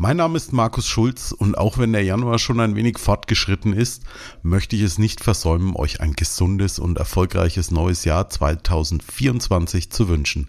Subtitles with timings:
[0.00, 4.04] Mein Name ist Markus Schulz und auch wenn der Januar schon ein wenig fortgeschritten ist,
[4.44, 10.46] möchte ich es nicht versäumen, euch ein gesundes und erfolgreiches neues Jahr 2024 zu wünschen.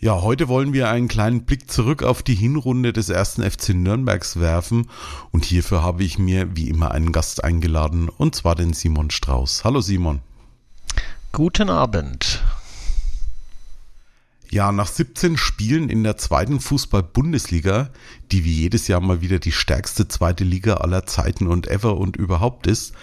[0.00, 4.40] Ja, heute wollen wir einen kleinen Blick zurück auf die Hinrunde des ersten FC Nürnbergs
[4.40, 4.90] werfen
[5.30, 9.62] und hierfür habe ich mir wie immer einen Gast eingeladen und zwar den Simon Strauß.
[9.62, 10.18] Hallo Simon.
[11.30, 12.42] Guten Abend.
[14.54, 17.90] Ja, nach 17 Spielen in der zweiten Fußball-Bundesliga,
[18.30, 22.14] die wie jedes Jahr mal wieder die stärkste zweite Liga aller Zeiten und ever und
[22.16, 22.94] überhaupt ist,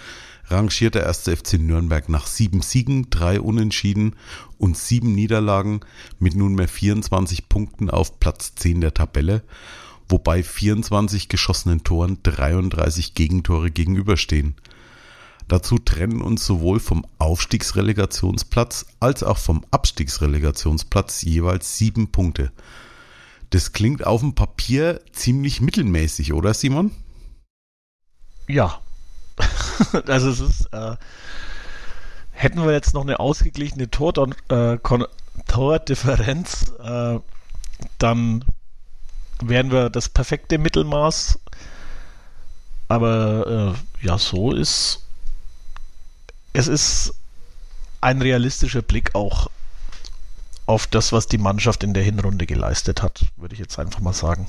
[0.46, 4.16] rangiert der erste FC Nürnberg nach sieben Siegen, drei Unentschieden
[4.56, 5.80] und sieben Niederlagen
[6.18, 9.42] mit nunmehr 24 Punkten auf Platz 10 der Tabelle,
[10.08, 14.54] wobei 24 geschossenen Toren 33 Gegentore gegenüberstehen.
[15.52, 22.52] Dazu trennen uns sowohl vom Aufstiegsrelegationsplatz als auch vom Abstiegsrelegationsplatz jeweils sieben Punkte.
[23.50, 26.90] Das klingt auf dem Papier ziemlich mittelmäßig, oder Simon?
[28.48, 28.80] Ja.
[30.06, 30.96] also es ist, äh,
[32.30, 34.14] hätten wir jetzt noch eine ausgeglichene Tor,
[34.48, 34.78] äh,
[35.48, 37.20] Tordifferenz, äh,
[37.98, 38.42] dann
[39.42, 41.38] wären wir das perfekte Mittelmaß.
[42.88, 45.01] Aber äh, ja, so ist
[46.52, 47.14] es ist
[48.00, 49.50] ein realistischer Blick auch
[50.66, 54.12] auf das, was die Mannschaft in der Hinrunde geleistet hat, würde ich jetzt einfach mal
[54.12, 54.48] sagen.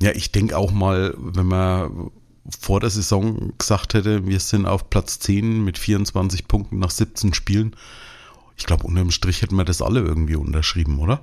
[0.00, 2.10] Ja, ich denke auch mal, wenn man
[2.58, 7.34] vor der Saison gesagt hätte, wir sind auf Platz 10 mit 24 Punkten nach 17
[7.34, 7.76] Spielen,
[8.56, 11.22] ich glaube, unterm Strich hätten wir das alle irgendwie unterschrieben, oder?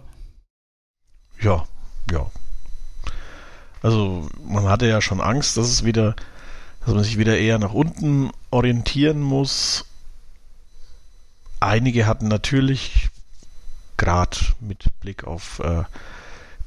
[1.39, 1.67] Ja,
[2.11, 2.31] ja.
[3.83, 6.15] Also man hatte ja schon Angst, dass es wieder
[6.87, 9.85] dass man sich wieder eher nach unten orientieren muss.
[11.59, 13.09] Einige hatten natürlich,
[13.97, 15.83] gerade mit Blick auf äh,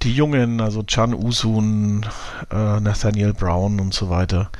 [0.02, 2.06] die Jungen, also Chan Usun,
[2.50, 4.50] äh, Nathaniel Brown und so weiter,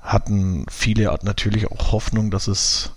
[0.00, 2.92] hatten viele natürlich auch Hoffnung, dass es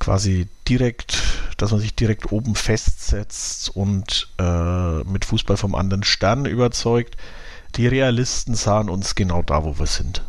[0.00, 1.22] quasi direkt,
[1.56, 7.16] dass man sich direkt oben festsetzt und äh, mit Fußball vom anderen Stern überzeugt.
[7.76, 10.22] Die Realisten sahen uns genau da, wo wir sind.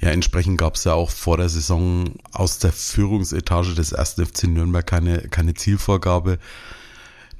[0.00, 4.14] Ja, entsprechend gab es ja auch vor der Saison aus der Führungsetage des 1.
[4.14, 6.38] FC Nürnberg keine, keine Zielvorgabe,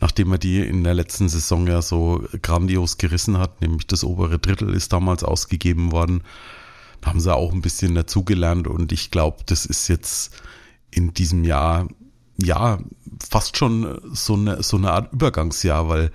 [0.01, 4.39] nachdem er die in der letzten Saison ja so grandios gerissen hat, nämlich das obere
[4.39, 6.23] Drittel ist damals ausgegeben worden.
[7.05, 10.35] Haben sie auch ein bisschen dazugelernt und ich glaube, das ist jetzt
[10.91, 11.89] in diesem Jahr
[12.39, 12.79] ja
[13.29, 16.11] fast schon so eine, so eine Art Übergangsjahr, weil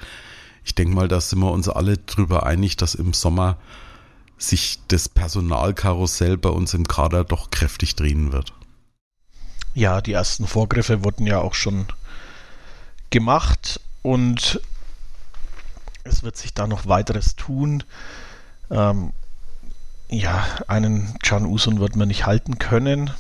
[0.64, 3.58] ich denke mal, da sind wir uns alle drüber einig, dass im Sommer
[4.40, 8.54] sich das Personalkarussell bei uns im Kader doch kräftig drehen wird.
[9.76, 11.86] Ja, die ersten Vorgriffe wurden ja auch schon
[13.10, 14.62] gemacht und
[16.04, 17.84] es wird sich da noch weiteres tun.
[18.72, 19.12] Ähm,
[20.10, 23.12] ja, einen Can Usun wird man nicht halten können,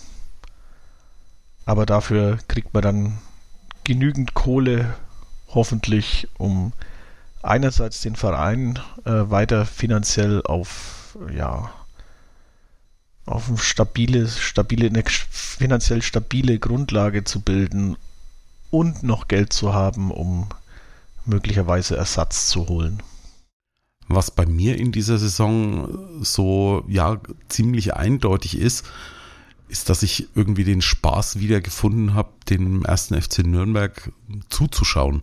[1.65, 3.17] aber dafür kriegt man dann
[3.83, 4.95] genügend Kohle,
[5.49, 6.73] hoffentlich, um
[7.43, 10.98] einerseits den Verein äh, weiter finanziell auf
[11.33, 11.71] ja,
[13.25, 17.95] auf eine stabile, stabile, eine finanziell stabile Grundlage zu bilden
[18.71, 20.49] und noch Geld zu haben, um
[21.25, 23.03] möglicherweise Ersatz zu holen.
[24.07, 28.85] Was bei mir in dieser Saison so ja ziemlich eindeutig ist,
[29.67, 34.11] ist, dass ich irgendwie den Spaß wieder gefunden habe, dem ersten FC Nürnberg
[34.49, 35.21] zuzuschauen.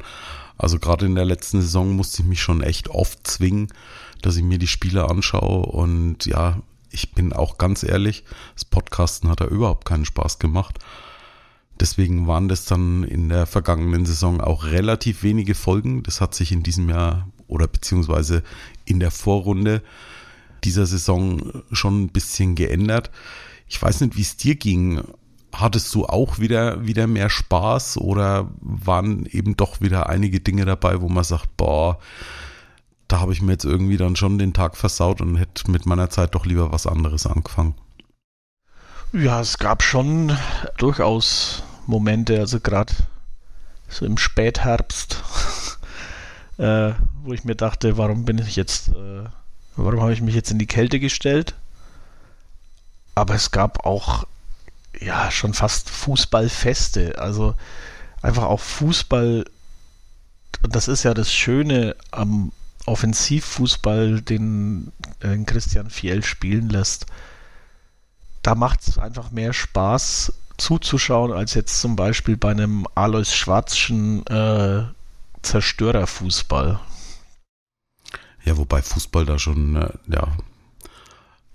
[0.57, 3.69] Also gerade in der letzten Saison musste ich mich schon echt oft zwingen,
[4.27, 6.61] dass ich mir die Spiele anschaue und ja,
[6.91, 10.81] ich bin auch ganz ehrlich, das Podcasten hat da überhaupt keinen Spaß gemacht.
[11.79, 16.03] Deswegen waren das dann in der vergangenen Saison auch relativ wenige Folgen.
[16.03, 18.43] Das hat sich in diesem Jahr oder beziehungsweise
[18.85, 19.81] in der Vorrunde
[20.65, 23.13] dieser Saison schon ein bisschen geändert.
[23.69, 25.03] Ich weiß nicht, wie es dir ging.
[25.53, 31.01] Hattest du auch wieder, wieder mehr Spaß oder waren eben doch wieder einige Dinge dabei,
[31.01, 32.01] wo man sagt, boah,
[33.09, 36.11] da habe ich mir jetzt irgendwie dann schon den Tag versaut und hätte mit meiner
[36.11, 37.75] Zeit doch lieber was anderes angefangen.
[39.13, 40.37] Ja, es gab schon
[40.77, 42.93] durchaus Momente, also gerade
[43.89, 45.23] so im Spätherbst,
[46.59, 46.93] äh,
[47.23, 49.25] wo ich mir dachte, warum bin ich jetzt, äh,
[49.77, 51.55] warum habe ich mich jetzt in die Kälte gestellt?
[53.15, 54.27] Aber es gab auch
[55.01, 57.19] ja schon fast Fußballfeste.
[57.19, 57.55] Also
[58.23, 59.45] einfach auch Fußball,
[60.63, 62.53] das ist ja das Schöne am
[62.87, 64.93] Offensivfußball, den,
[65.23, 67.07] den Christian Fiel spielen lässt.
[68.43, 74.27] Da macht es einfach mehr Spaß zuzuschauen, als jetzt zum Beispiel bei einem Alois Schwarzschen
[74.27, 74.85] äh,
[75.43, 76.81] Zerstörerfußball.
[78.45, 80.37] Ja, wobei Fußball da schon, äh, ja,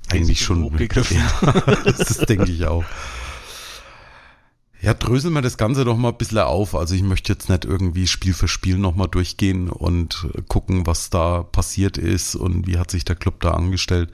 [0.10, 0.64] eigentlich schon.
[0.64, 1.18] Hochgegriffen.
[1.42, 1.52] Ja,
[1.86, 2.84] das denke ich auch.
[4.82, 6.74] Ja, dröseln wir das Ganze doch mal ein bisschen auf.
[6.74, 11.44] Also ich möchte jetzt nicht irgendwie Spiel für Spiel nochmal durchgehen und gucken, was da
[11.44, 14.10] passiert ist und wie hat sich der Club da angestellt.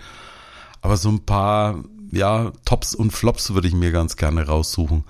[0.82, 5.06] Aber so ein paar, ja, Tops und Flops würde ich mir ganz gerne raussuchen.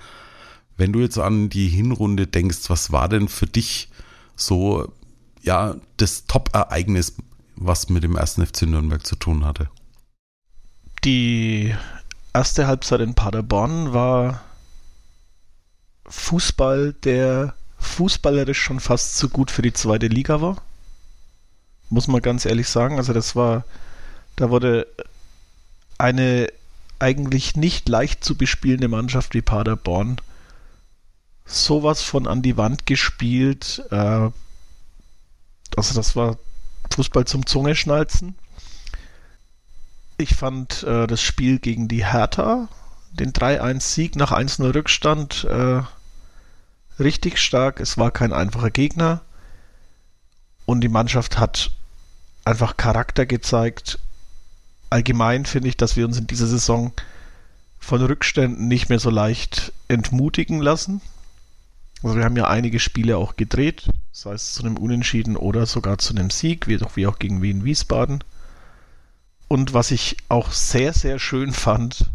[0.77, 3.89] Wenn du jetzt an die Hinrunde denkst, was war denn für dich
[4.35, 4.93] so,
[5.41, 7.15] ja, das Top-Ereignis,
[7.55, 9.69] was mit dem ersten FC Nürnberg zu tun hatte?
[11.03, 11.73] Die
[12.31, 14.41] erste Halbzeit in Paderborn war
[16.07, 20.61] Fußball, der fußballerisch schon fast zu gut für die zweite Liga war.
[21.89, 22.97] Muss man ganz ehrlich sagen.
[22.97, 23.63] Also das war,
[24.35, 24.87] da wurde
[25.97, 26.47] eine
[26.99, 30.17] eigentlich nicht leicht zu bespielende Mannschaft wie Paderborn
[31.47, 33.83] sowas von an die Wand gespielt.
[33.89, 34.29] Äh,
[35.75, 36.37] also das war
[36.91, 38.35] Fußball zum Zungeschnalzen.
[40.17, 42.67] Ich fand äh, das Spiel gegen die Hertha,
[43.11, 45.81] den 3-1-Sieg nach 1-0 Rückstand, äh,
[46.99, 47.79] richtig stark.
[47.79, 49.21] Es war kein einfacher Gegner.
[50.65, 51.71] Und die Mannschaft hat
[52.43, 53.99] einfach Charakter gezeigt.
[54.89, 56.93] Allgemein finde ich, dass wir uns in dieser Saison
[57.79, 61.01] von Rückständen nicht mehr so leicht entmutigen lassen.
[62.03, 65.97] Also wir haben ja einige Spiele auch gedreht, sei es zu einem Unentschieden oder sogar
[65.97, 68.23] zu einem Sieg, wie, wie auch gegen Wien Wiesbaden.
[69.47, 72.09] Und was ich auch sehr, sehr schön fand,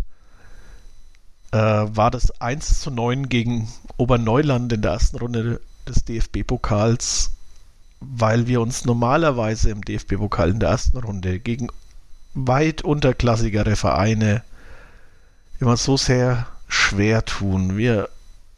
[1.52, 3.69] äh, war das 1 zu 9 gegen
[4.02, 7.31] Oberneuland in der ersten Runde des DFB-Pokals,
[8.00, 11.69] weil wir uns normalerweise im DFB-Pokal in der ersten Runde gegen
[12.34, 14.43] weit unterklassigere Vereine
[15.60, 17.76] immer so sehr schwer tun.
[17.76, 18.08] Wir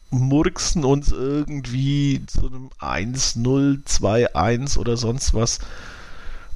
[0.08, 5.58] murksen uns irgendwie zu einem 1-0, 2-1 oder sonst was.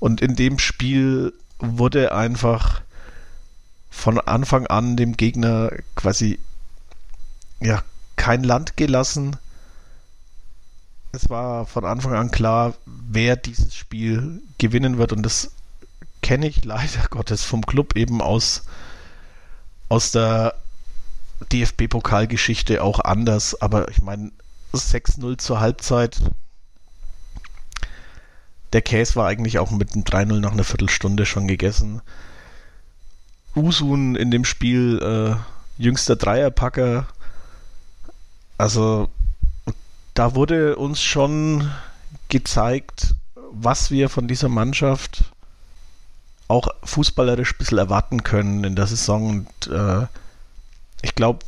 [0.00, 2.80] Und in dem Spiel wurde einfach
[3.90, 6.38] von Anfang an dem Gegner quasi
[7.60, 7.82] ja
[8.18, 9.36] kein Land gelassen.
[11.12, 15.52] Es war von Anfang an klar, wer dieses Spiel gewinnen wird und das
[16.20, 18.64] kenne ich leider Gottes vom Club eben aus
[19.88, 20.54] aus der
[21.50, 24.32] DFB-Pokalgeschichte auch anders, aber ich meine
[24.74, 26.20] 6-0 zur Halbzeit.
[28.74, 32.02] Der Käse war eigentlich auch mit dem 3-0 nach einer Viertelstunde schon gegessen.
[33.56, 37.06] Usun in dem Spiel äh, jüngster Dreierpacker.
[38.58, 39.08] Also
[40.14, 41.70] da wurde uns schon
[42.28, 43.14] gezeigt,
[43.52, 45.24] was wir von dieser Mannschaft
[46.48, 49.28] auch fußballerisch ein bisschen erwarten können in der Saison.
[49.28, 50.06] Und äh,
[51.02, 51.46] ich glaube,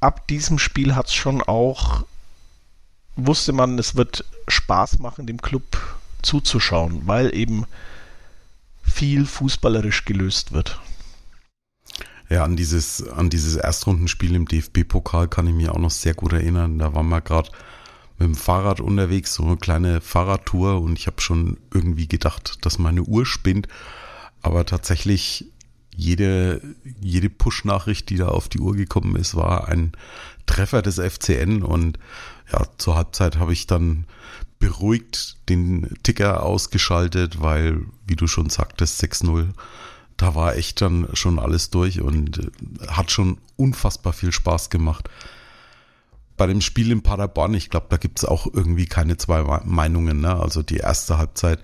[0.00, 2.04] ab diesem Spiel hat es schon auch,
[3.16, 5.78] wusste man, es wird Spaß machen, dem Club
[6.22, 7.66] zuzuschauen, weil eben
[8.82, 10.80] viel fußballerisch gelöst wird.
[12.30, 16.32] Ja, an dieses, an dieses Erstrundenspiel im DFB-Pokal kann ich mich auch noch sehr gut
[16.32, 16.78] erinnern.
[16.78, 17.50] Da waren wir gerade
[18.18, 22.78] mit dem Fahrrad unterwegs, so eine kleine Fahrradtour und ich habe schon irgendwie gedacht, dass
[22.78, 23.66] meine Uhr spinnt.
[24.42, 25.46] Aber tatsächlich
[25.96, 26.62] jede,
[27.00, 29.90] jede Push-Nachricht, die da auf die Uhr gekommen ist, war ein
[30.46, 31.98] Treffer des FCN und
[32.52, 34.06] ja, zur Halbzeit habe ich dann
[34.60, 39.48] beruhigt den Ticker ausgeschaltet, weil, wie du schon sagtest, 6-0
[40.20, 45.08] da war echt dann schon alles durch und äh, hat schon unfassbar viel Spaß gemacht.
[46.36, 50.20] Bei dem Spiel in Paderborn, ich glaube, da gibt es auch irgendwie keine zwei Meinungen.
[50.20, 50.34] Ne?
[50.34, 51.60] Also die erste Halbzeit,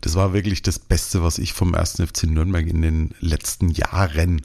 [0.00, 4.42] das war wirklich das Beste, was ich vom ersten FC Nürnberg in den letzten Jahren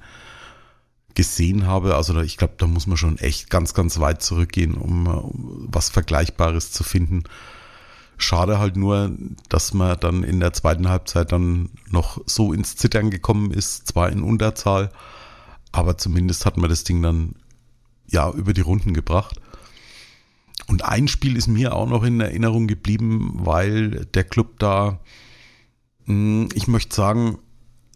[1.13, 1.95] gesehen habe.
[1.95, 5.89] Also ich glaube, da muss man schon echt ganz, ganz weit zurückgehen, um, um was
[5.89, 7.23] Vergleichbares zu finden.
[8.21, 9.11] Schade halt nur,
[9.49, 14.09] dass man dann in der zweiten Halbzeit dann noch so ins Zittern gekommen ist, zwar
[14.09, 14.91] in Unterzahl,
[15.71, 17.35] aber zumindest hat man das Ding dann
[18.07, 19.39] ja über die Runden gebracht.
[20.67, 24.99] Und ein Spiel ist mir auch noch in Erinnerung geblieben, weil der Club da,
[26.05, 27.39] hm, ich möchte sagen,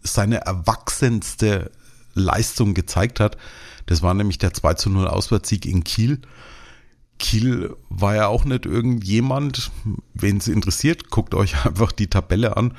[0.03, 1.71] seine erwachsenste
[2.13, 3.37] Leistung gezeigt hat.
[3.85, 6.21] Das war nämlich der 2 zu 0 Auswärtssieg in Kiel.
[7.19, 9.71] Kiel war ja auch nicht irgendjemand,
[10.13, 12.75] wen es interessiert, guckt euch einfach die Tabelle an.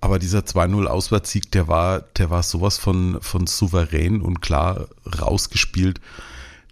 [0.00, 4.88] Aber dieser 2-0 Auswärtssieg, der war, der war sowas von, von souverän und klar
[5.20, 6.00] rausgespielt.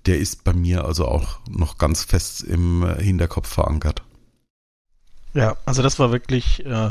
[0.07, 4.03] Der ist bei mir also auch noch ganz fest im Hinterkopf verankert.
[5.35, 6.91] Ja, also das war wirklich äh,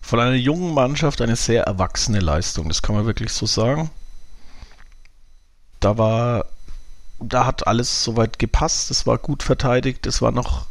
[0.00, 2.68] von einer jungen Mannschaft eine sehr erwachsene Leistung.
[2.68, 3.90] Das kann man wirklich so sagen.
[5.78, 6.46] Da war,
[7.20, 8.90] da hat alles soweit gepasst.
[8.90, 10.06] Es war gut verteidigt.
[10.06, 10.66] Es war noch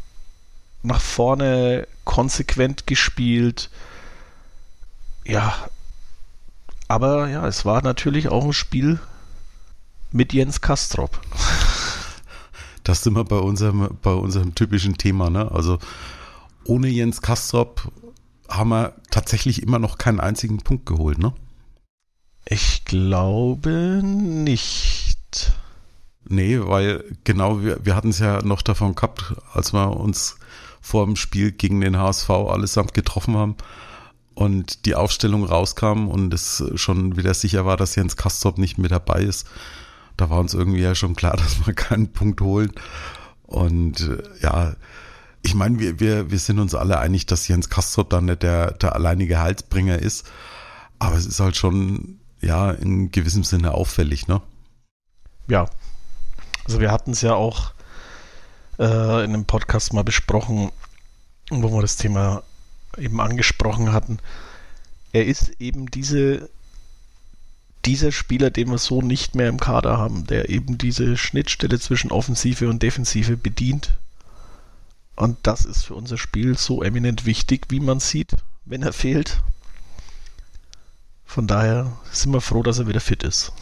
[0.83, 3.69] nach vorne konsequent gespielt
[5.29, 5.53] ja,
[6.87, 8.99] aber ja, es war natürlich auch ein Spiel
[10.11, 11.21] mit Jens Kastrop.
[12.85, 15.51] Das sind wir bei unserem, bei unserem typischen Thema, ne?
[15.51, 15.77] Also
[16.63, 17.91] ohne Jens Kastrop
[18.47, 21.33] haben wir tatsächlich immer noch keinen einzigen Punkt geholt, ne?
[22.45, 25.51] Ich glaube nicht.
[26.29, 30.37] Nee, weil genau, wir, wir hatten es ja noch davon gehabt, als wir uns
[30.79, 33.55] vor dem Spiel gegen den HSV allesamt getroffen haben
[34.35, 38.91] und die Aufstellung rauskam und es schon wieder sicher war, dass Jens Kastrop nicht mit
[38.91, 39.47] dabei ist,
[40.17, 42.71] da war uns irgendwie ja schon klar, dass wir keinen Punkt holen.
[43.43, 44.75] Und äh, ja,
[45.41, 48.73] ich meine, wir, wir, wir sind uns alle einig, dass Jens Kastrop dann nicht der,
[48.73, 50.29] der alleinige Halsbringer ist.
[50.99, 54.41] Aber es ist halt schon, ja, in gewissem Sinne auffällig, ne?
[55.47, 55.69] Ja.
[56.69, 57.71] Also wir hatten es ja auch
[58.77, 58.83] äh,
[59.23, 60.71] in einem Podcast mal besprochen,
[61.49, 62.43] wo wir das Thema
[62.95, 64.19] eben angesprochen hatten.
[65.11, 66.47] Er ist eben diese,
[67.85, 72.11] dieser Spieler, den wir so nicht mehr im Kader haben, der eben diese Schnittstelle zwischen
[72.11, 73.97] Offensive und Defensive bedient.
[75.15, 78.35] Und das ist für unser Spiel so eminent wichtig, wie man sieht,
[78.65, 79.41] wenn er fehlt.
[81.25, 83.53] Von daher sind wir froh, dass er wieder fit ist.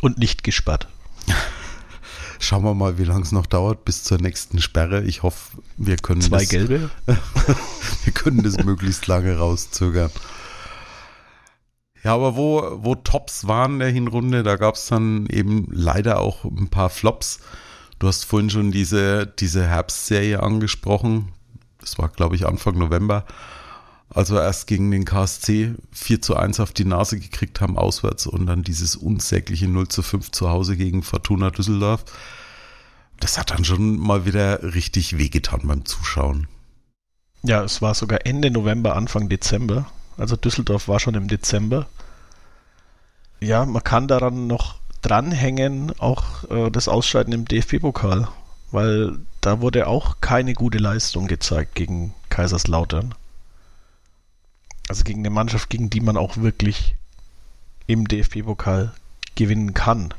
[0.00, 0.88] Und nicht gesperrt.
[2.38, 5.02] Schauen wir mal, wie lange es noch dauert bis zur nächsten Sperre.
[5.02, 6.90] Ich hoffe, wir können Zwei das, gelbe?
[8.04, 10.10] wir können das möglichst lange rauszögern.
[12.04, 16.20] Ja, aber wo, wo Tops waren in der Hinrunde, da gab es dann eben leider
[16.20, 17.40] auch ein paar Flops.
[17.98, 21.32] Du hast vorhin schon diese, diese Herbstserie angesprochen.
[21.80, 23.24] Das war, glaube ich, Anfang November.
[24.18, 28.26] Als wir erst gegen den KSC 4 zu 1 auf die Nase gekriegt haben, auswärts
[28.26, 32.04] und dann dieses unsägliche 0 zu 5 zu Hause gegen Fortuna Düsseldorf.
[33.20, 36.48] Das hat dann schon mal wieder richtig wehgetan beim Zuschauen.
[37.44, 39.86] Ja, es war sogar Ende November, Anfang Dezember.
[40.16, 41.86] Also Düsseldorf war schon im Dezember.
[43.38, 48.26] Ja, man kann daran noch dranhängen, auch äh, das Ausscheiden im DFB-Pokal,
[48.72, 53.14] weil da wurde auch keine gute Leistung gezeigt gegen Kaiserslautern.
[54.88, 56.96] Also gegen eine Mannschaft, gegen die man auch wirklich
[57.86, 58.92] im DFB-Pokal
[59.34, 60.14] gewinnen kann.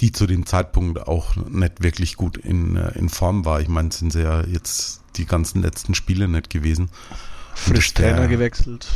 [0.00, 3.60] Die zu dem Zeitpunkt auch nicht wirklich gut in, äh, in Form war.
[3.60, 6.90] Ich meine, sind sie ja jetzt die ganzen letzten Spiele nicht gewesen.
[7.54, 8.88] Frisch Trainer gewechselt.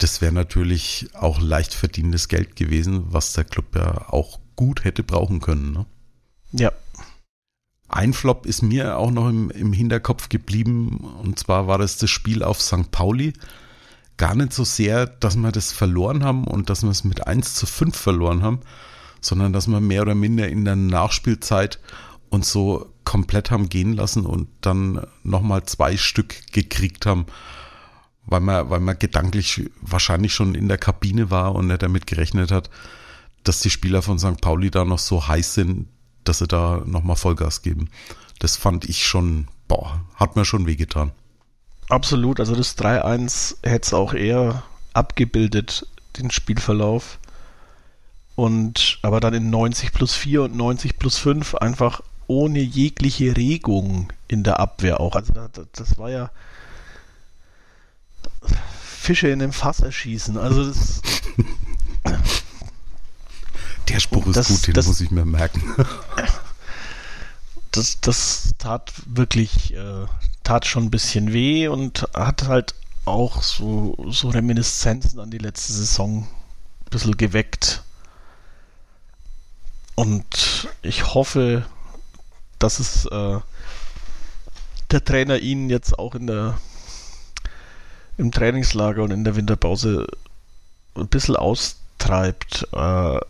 [0.00, 5.02] Das wäre natürlich auch leicht verdientes Geld gewesen, was der Club ja auch gut hätte
[5.02, 5.72] brauchen können.
[5.72, 5.86] Ne?
[6.52, 6.72] Ja.
[7.88, 12.08] Ein Flop ist mir auch noch im, im Hinterkopf geblieben, und zwar war das das
[12.08, 12.90] Spiel auf St.
[12.92, 13.32] Pauli
[14.20, 17.54] gar nicht so sehr, dass wir das verloren haben und dass wir es mit 1
[17.54, 18.60] zu 5 verloren haben,
[19.22, 21.80] sondern dass wir mehr oder minder in der Nachspielzeit
[22.28, 27.24] uns so komplett haben gehen lassen und dann nochmal zwei Stück gekriegt haben,
[28.26, 32.52] weil man, weil man gedanklich wahrscheinlich schon in der Kabine war und nicht damit gerechnet
[32.52, 32.68] hat,
[33.42, 34.42] dass die Spieler von St.
[34.42, 35.88] Pauli da noch so heiß sind,
[36.24, 37.88] dass sie da nochmal Vollgas geben.
[38.38, 41.12] Das fand ich schon, boah, hat mir schon wehgetan.
[41.90, 47.18] Absolut, also das 3-1 hätte es auch eher abgebildet, den Spielverlauf.
[48.36, 54.12] Und aber dann in 90 plus 4 und 90 plus 5 einfach ohne jegliche Regung
[54.28, 55.14] in der Abwehr auch.
[55.16, 56.30] Also das, das war ja
[59.00, 60.38] Fische in dem Fass erschießen.
[60.38, 61.02] Also das.
[63.88, 65.62] Der Spruch ist das, gut, den das, muss ich mir merken.
[67.72, 70.06] Das, das tat wirklich äh,
[70.50, 75.72] tat schon ein bisschen weh und hat halt auch so, so Reminiszenzen an die letzte
[75.72, 77.84] Saison ein bisschen geweckt.
[79.94, 81.64] Und ich hoffe,
[82.58, 83.38] dass es äh,
[84.90, 86.58] der Trainer ihn jetzt auch in der
[88.18, 90.08] im Trainingslager und in der Winterpause
[90.96, 92.66] ein bisschen austreibt.
[92.72, 93.20] Äh,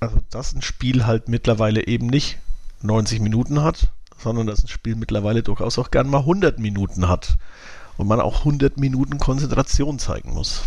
[0.00, 2.38] also dass ein Spiel halt mittlerweile eben nicht
[2.80, 3.88] 90 Minuten hat,
[4.18, 7.38] sondern dass ein Spiel mittlerweile durchaus auch gern mal 100 Minuten hat
[7.96, 10.62] und man auch 100 Minuten Konzentration zeigen muss.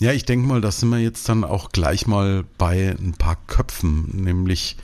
[0.00, 3.36] Ja, ich denke mal, da sind wir jetzt dann auch gleich mal bei ein paar
[3.46, 4.76] Köpfen, nämlich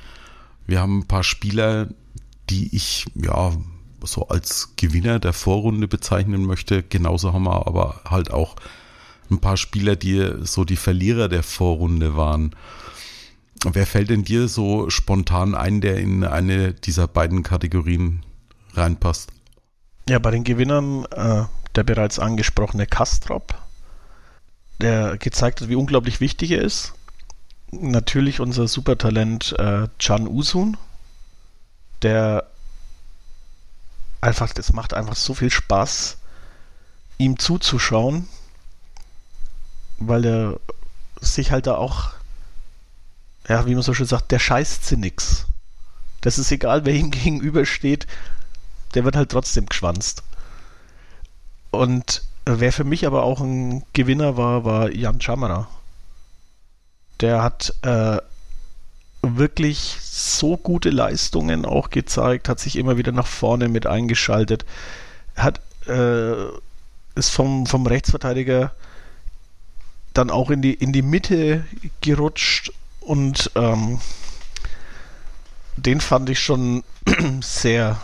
[0.66, 1.88] wir haben ein paar Spieler,
[2.48, 3.52] die ich ja
[4.04, 6.82] so als Gewinner der Vorrunde bezeichnen möchte.
[6.82, 8.56] Genauso haben wir aber halt auch
[9.30, 12.54] ein paar Spieler, die so die Verlierer der Vorrunde waren.
[13.64, 18.24] Wer fällt denn dir so spontan ein, der in eine dieser beiden Kategorien
[18.74, 19.30] reinpasst?
[20.08, 21.44] Ja, bei den Gewinnern äh,
[21.76, 23.54] der bereits angesprochene Kastrop,
[24.80, 26.94] der gezeigt hat, wie unglaublich wichtig er ist.
[27.70, 30.76] Natürlich unser Supertalent äh, Can Usun,
[32.02, 32.48] der
[34.20, 36.18] einfach, das macht einfach so viel Spaß,
[37.18, 38.28] ihm zuzuschauen,
[39.98, 40.60] weil er
[41.20, 42.10] sich halt da auch
[43.48, 45.46] ja, wie man so schön sagt, der scheißt sie nix.
[46.20, 48.06] Das ist egal, wer ihm gegenübersteht,
[48.94, 50.22] der wird halt trotzdem geschwanzt.
[51.70, 55.68] Und wer für mich aber auch ein Gewinner war, war Jan Chamara.
[57.20, 58.18] Der hat äh,
[59.22, 64.64] wirklich so gute Leistungen auch gezeigt, hat sich immer wieder nach vorne mit eingeschaltet,
[65.36, 66.34] hat äh,
[67.14, 68.72] ist vom, vom Rechtsverteidiger
[70.14, 71.64] dann auch in die, in die Mitte
[72.00, 72.72] gerutscht
[73.04, 74.00] und ähm,
[75.76, 76.84] den fand ich schon
[77.40, 78.00] sehr,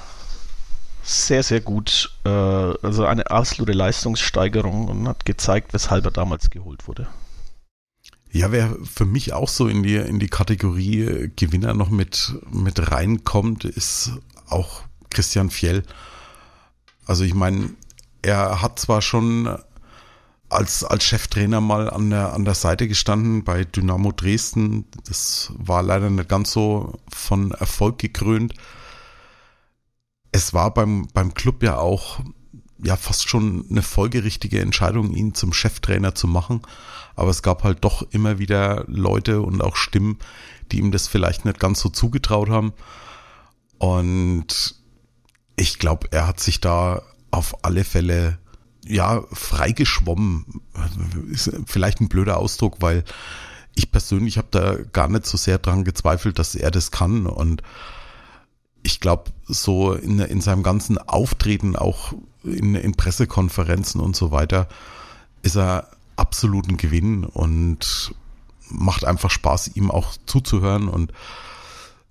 [1.02, 2.11] sehr, sehr gut.
[2.25, 7.09] Äh, also eine absolute Leistungssteigerung und hat gezeigt, weshalb er damals geholt wurde.
[8.31, 12.90] Ja, wer für mich auch so in die, in die Kategorie Gewinner noch mit, mit
[12.93, 14.12] reinkommt, ist
[14.49, 15.83] auch Christian Fjell.
[17.07, 17.71] Also ich meine,
[18.21, 19.59] er hat zwar schon
[20.50, 24.87] als, als Cheftrainer mal an der, an der Seite gestanden bei Dynamo Dresden.
[25.07, 28.55] Das war leider nicht ganz so von Erfolg gekrönt.
[30.33, 32.21] Es war beim, beim Club ja auch
[32.83, 36.62] ja fast schon eine folgerichtige Entscheidung, ihn zum Cheftrainer zu machen.
[37.17, 40.19] Aber es gab halt doch immer wieder Leute und auch Stimmen,
[40.71, 42.73] die ihm das vielleicht nicht ganz so zugetraut haben.
[43.78, 44.76] Und
[45.57, 48.38] ich glaube, er hat sich da auf alle Fälle
[48.88, 50.62] ja, freigeschwommen.
[51.30, 53.04] Ist vielleicht ein blöder Ausdruck, weil
[53.75, 57.26] ich persönlich habe da gar nicht so sehr dran gezweifelt, dass er das kann.
[57.26, 57.62] Und
[58.83, 64.68] ich glaube, so in, in seinem ganzen Auftreten, auch in, in Pressekonferenzen und so weiter,
[65.42, 68.14] ist er absolut ein Gewinn und
[68.70, 71.12] macht einfach Spaß, ihm auch zuzuhören und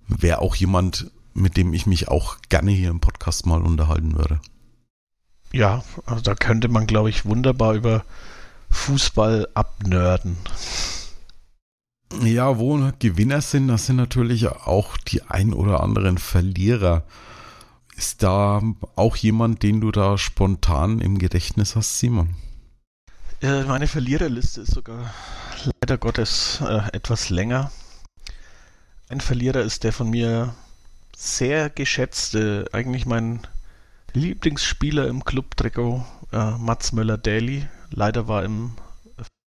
[0.08, 4.40] wäre auch jemand, mit dem ich mich auch gerne hier im Podcast mal unterhalten würde.
[5.52, 8.04] Ja, also da könnte man, glaube ich, wunderbar über
[8.70, 10.36] Fußball abnörden.
[12.22, 17.04] Ja, wo Gewinner sind, das sind natürlich auch die ein oder anderen Verlierer.
[17.96, 18.62] Ist da
[18.96, 22.34] auch jemand, den du da spontan im Gedächtnis hast, Simon?
[23.40, 25.12] Äh, meine Verliererliste ist sogar
[25.80, 27.70] leider Gottes äh, etwas länger.
[29.08, 30.54] Ein Verlierer ist der von mir
[31.16, 33.40] sehr geschätzte, eigentlich mein
[34.12, 37.68] Lieblingsspieler im Club-Trikot äh, Mats Möller-Daly.
[37.90, 38.72] Leider war im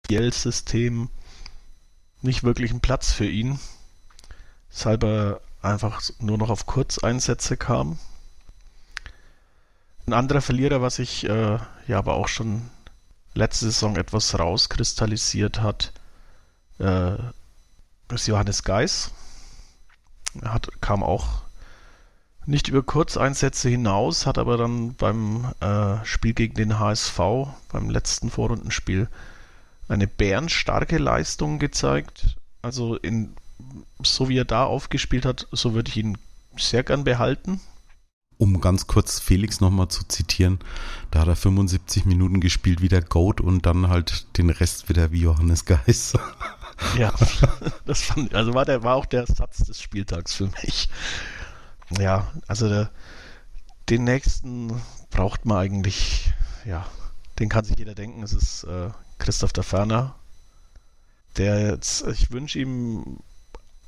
[0.07, 1.09] Fiel-System
[2.23, 3.59] nicht wirklich ein Platz für ihn,
[4.71, 7.99] weshalb er einfach nur noch auf Kurzeinsätze kam.
[10.07, 12.71] Ein anderer Verlierer, was sich äh, ja aber auch schon
[13.35, 15.93] letzte Saison etwas rauskristallisiert hat,
[16.79, 17.17] äh,
[18.13, 19.11] ist Johannes Geis.
[20.41, 21.44] Er hat, kam auch
[22.47, 27.19] nicht über Kurzeinsätze hinaus, hat aber dann beim äh, Spiel gegen den HSV,
[27.73, 29.09] beim letzten Vorrundenspiel,
[29.89, 32.37] eine bärenstarke Leistung gezeigt.
[32.63, 33.35] Also in,
[34.03, 36.19] so wie er da aufgespielt hat, so würde ich ihn
[36.57, 37.61] sehr gern behalten.
[38.37, 40.59] Um ganz kurz Felix nochmal zu zitieren,
[41.11, 45.13] da hat er 75 Minuten gespielt wie der Goat und dann halt den Rest wieder
[45.13, 46.15] wie Johannes Geis.
[46.99, 47.13] ja,
[47.87, 50.89] das fand, also war der war auch der Satz des Spieltags für mich.
[51.99, 52.91] Ja, also der,
[53.89, 54.81] den nächsten
[55.11, 56.33] braucht man eigentlich,
[56.65, 56.87] ja,
[57.39, 58.23] den kann sich jeder denken.
[58.23, 60.15] Es ist äh, Christoph der Ferner.
[61.37, 63.19] Der jetzt, ich wünsche ihm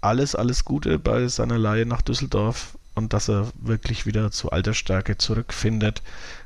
[0.01, 4.75] alles, alles Gute bei seiner Leihe nach Düsseldorf und dass er wirklich wieder zu alter
[4.75, 6.03] Stärke zurückfindet,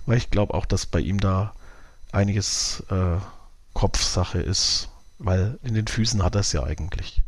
[0.07, 1.55] weil ich glaube auch, dass bei ihm da
[2.12, 3.16] einiges äh,
[3.73, 7.23] Kopfsache ist, weil in den Füßen hat er es ja eigentlich.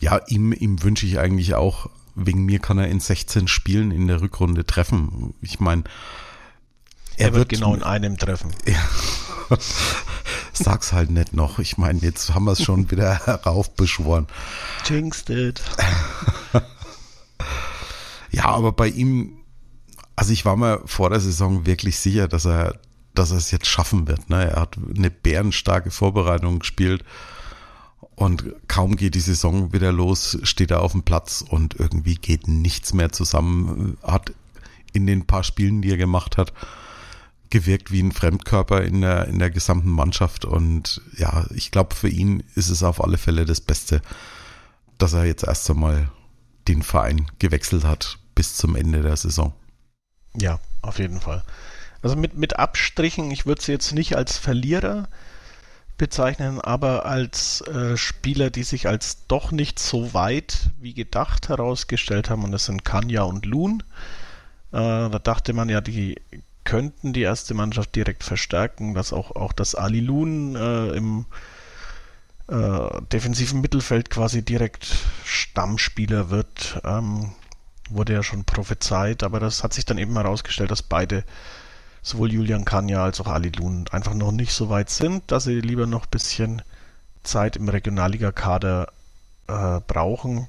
[0.00, 4.06] Ja, ihm, ihm wünsche ich eigentlich auch wegen mir kann er in 16 Spielen in
[4.08, 5.34] der Rückrunde treffen.
[5.40, 5.84] Ich meine,
[7.16, 8.52] er, er, wird, wird genau in einem treffen.
[9.50, 9.58] Ja.
[10.54, 11.58] Sag's halt nicht noch.
[11.58, 14.26] Ich meine, jetzt haben wir es schon wieder heraufbeschworen.
[14.86, 15.60] Jinxed it.
[18.30, 19.42] ja, aber bei ihm,
[20.16, 22.80] also ich war mir vor der Saison wirklich sicher, dass er,
[23.14, 24.30] dass er es jetzt schaffen wird.
[24.30, 24.50] Ne?
[24.52, 27.04] Er hat eine bärenstarke Vorbereitung gespielt
[28.14, 32.48] und kaum geht die Saison wieder los, steht er auf dem Platz und irgendwie geht
[32.48, 33.98] nichts mehr zusammen.
[34.02, 34.32] Hat
[34.92, 36.52] in den paar Spielen, die er gemacht hat,
[37.50, 40.44] gewirkt wie ein Fremdkörper in der, in der gesamten Mannschaft.
[40.44, 44.02] Und ja, ich glaube, für ihn ist es auf alle Fälle das Beste,
[44.98, 46.10] dass er jetzt erst einmal
[46.68, 49.52] den Verein gewechselt hat bis zum Ende der Saison.
[50.36, 51.44] Ja, auf jeden Fall.
[52.02, 55.08] Also mit, mit Abstrichen, ich würde sie jetzt nicht als Verlierer
[55.96, 62.30] bezeichnen, aber als äh, Spieler, die sich als doch nicht so weit wie gedacht herausgestellt
[62.30, 62.44] haben.
[62.44, 63.82] Und das sind Kanya und Loon.
[64.72, 66.20] Äh, da dachte man ja, die
[66.64, 71.26] könnten die erste Mannschaft direkt verstärken, dass auch, auch das Ali Loon äh, im
[72.48, 76.80] äh, defensiven Mittelfeld quasi direkt Stammspieler wird.
[76.84, 77.32] Ähm,
[77.90, 81.24] wurde ja schon prophezeit, aber das hat sich dann eben herausgestellt, dass beide
[82.04, 85.60] sowohl Julian Kanya als auch Ali Lun einfach noch nicht so weit sind, dass sie
[85.60, 86.62] lieber noch ein bisschen
[87.24, 88.92] Zeit im Regionalliga-Kader
[89.48, 90.48] äh, brauchen,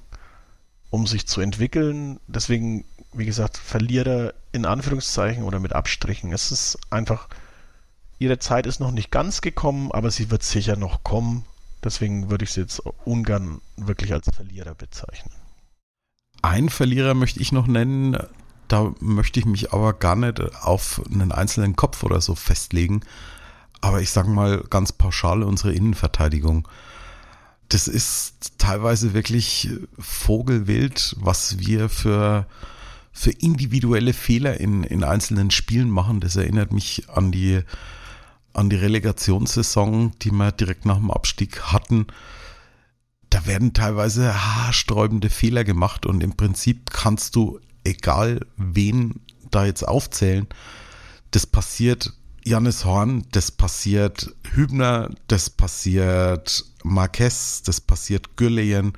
[0.90, 2.20] um sich zu entwickeln.
[2.28, 6.34] Deswegen, wie gesagt, Verlierer in Anführungszeichen oder mit Abstrichen.
[6.34, 7.30] Es ist einfach,
[8.20, 11.46] ihre Zeit ist noch nicht ganz gekommen, aber sie wird sicher noch kommen.
[11.86, 15.32] Deswegen würde ich sie jetzt ungern wirklich als Verlierer bezeichnen.
[16.42, 18.18] Ein Verlierer möchte ich noch nennen,
[18.68, 23.02] da möchte ich mich aber gar nicht auf einen einzelnen Kopf oder so festlegen.
[23.82, 26.68] Aber ich sage mal ganz pauschal unsere Innenverteidigung.
[27.70, 32.48] Das ist teilweise wirklich Vogelwild, was wir für,
[33.12, 36.20] für individuelle Fehler in, in einzelnen Spielen machen.
[36.20, 37.62] Das erinnert mich an die,
[38.54, 42.08] an die Relegationssaison, die wir direkt nach dem Abstieg hatten.
[43.30, 49.22] Da werden teilweise haarsträubende Fehler gemacht und im Prinzip kannst du egal wen
[49.52, 50.48] da jetzt aufzählen,
[51.32, 52.12] das passiert
[52.44, 58.94] Janis Horn, das passiert Hübner, das passiert Marquez, das passiert Gürleyen.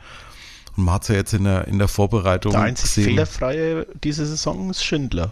[0.76, 3.06] Und man hat es ja jetzt in der, in der Vorbereitung Der einzig gesehen.
[3.06, 5.32] fehlerfreie diese Saison ist Schindler.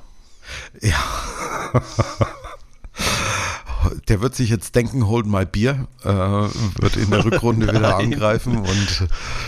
[0.81, 0.97] Ja.
[4.07, 8.57] Der wird sich jetzt denken, hold my beer, äh, wird in der Rückrunde wieder angreifen
[8.57, 9.07] und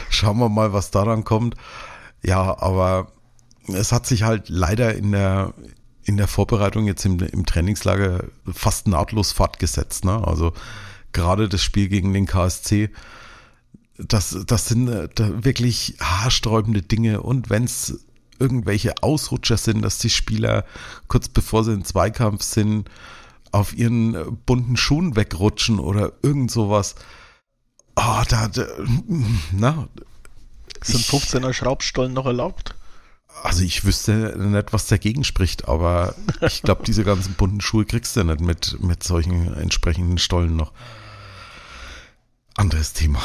[0.09, 1.55] schauen wir mal, was daran kommt.
[2.21, 3.07] Ja, aber
[3.67, 5.53] es hat sich halt leider in der,
[6.03, 10.05] in der Vorbereitung jetzt im, im Trainingslager fast nahtlos fortgesetzt.
[10.05, 10.25] Ne?
[10.25, 10.53] Also
[11.13, 12.89] gerade das Spiel gegen den KSC,
[13.97, 17.21] das, das sind äh, da wirklich haarsträubende Dinge.
[17.21, 18.05] Und wenn es
[18.39, 20.65] irgendwelche Ausrutscher sind, dass die Spieler
[21.07, 22.89] kurz bevor sie in Zweikampf sind,
[23.51, 26.95] auf ihren bunten Schuhen wegrutschen oder irgend sowas.
[27.95, 28.65] Oh, da, da
[29.51, 29.87] na.
[30.83, 32.75] Sind 15er Schraubstollen noch erlaubt?
[33.43, 38.15] Also ich wüsste nicht, was dagegen spricht, aber ich glaube, diese ganzen bunten Schuhe kriegst
[38.15, 40.73] du nicht mit, mit solchen entsprechenden Stollen noch.
[42.55, 43.21] Anderes Thema.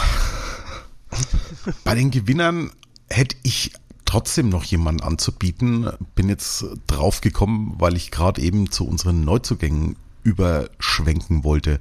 [1.84, 2.70] Bei den Gewinnern
[3.08, 3.72] hätte ich
[4.04, 5.88] trotzdem noch jemanden anzubieten.
[6.14, 11.80] Bin jetzt drauf gekommen, weil ich gerade eben zu unseren Neuzugängen überschwenken wollte.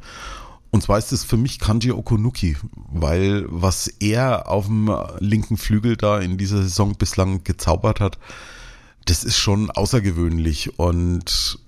[0.72, 2.56] Und zwar ist es für mich Kanji Okunuki,
[2.88, 8.18] weil was er auf dem linken Flügel da in dieser Saison bislang gezaubert hat,
[9.06, 11.60] das ist schon außergewöhnlich und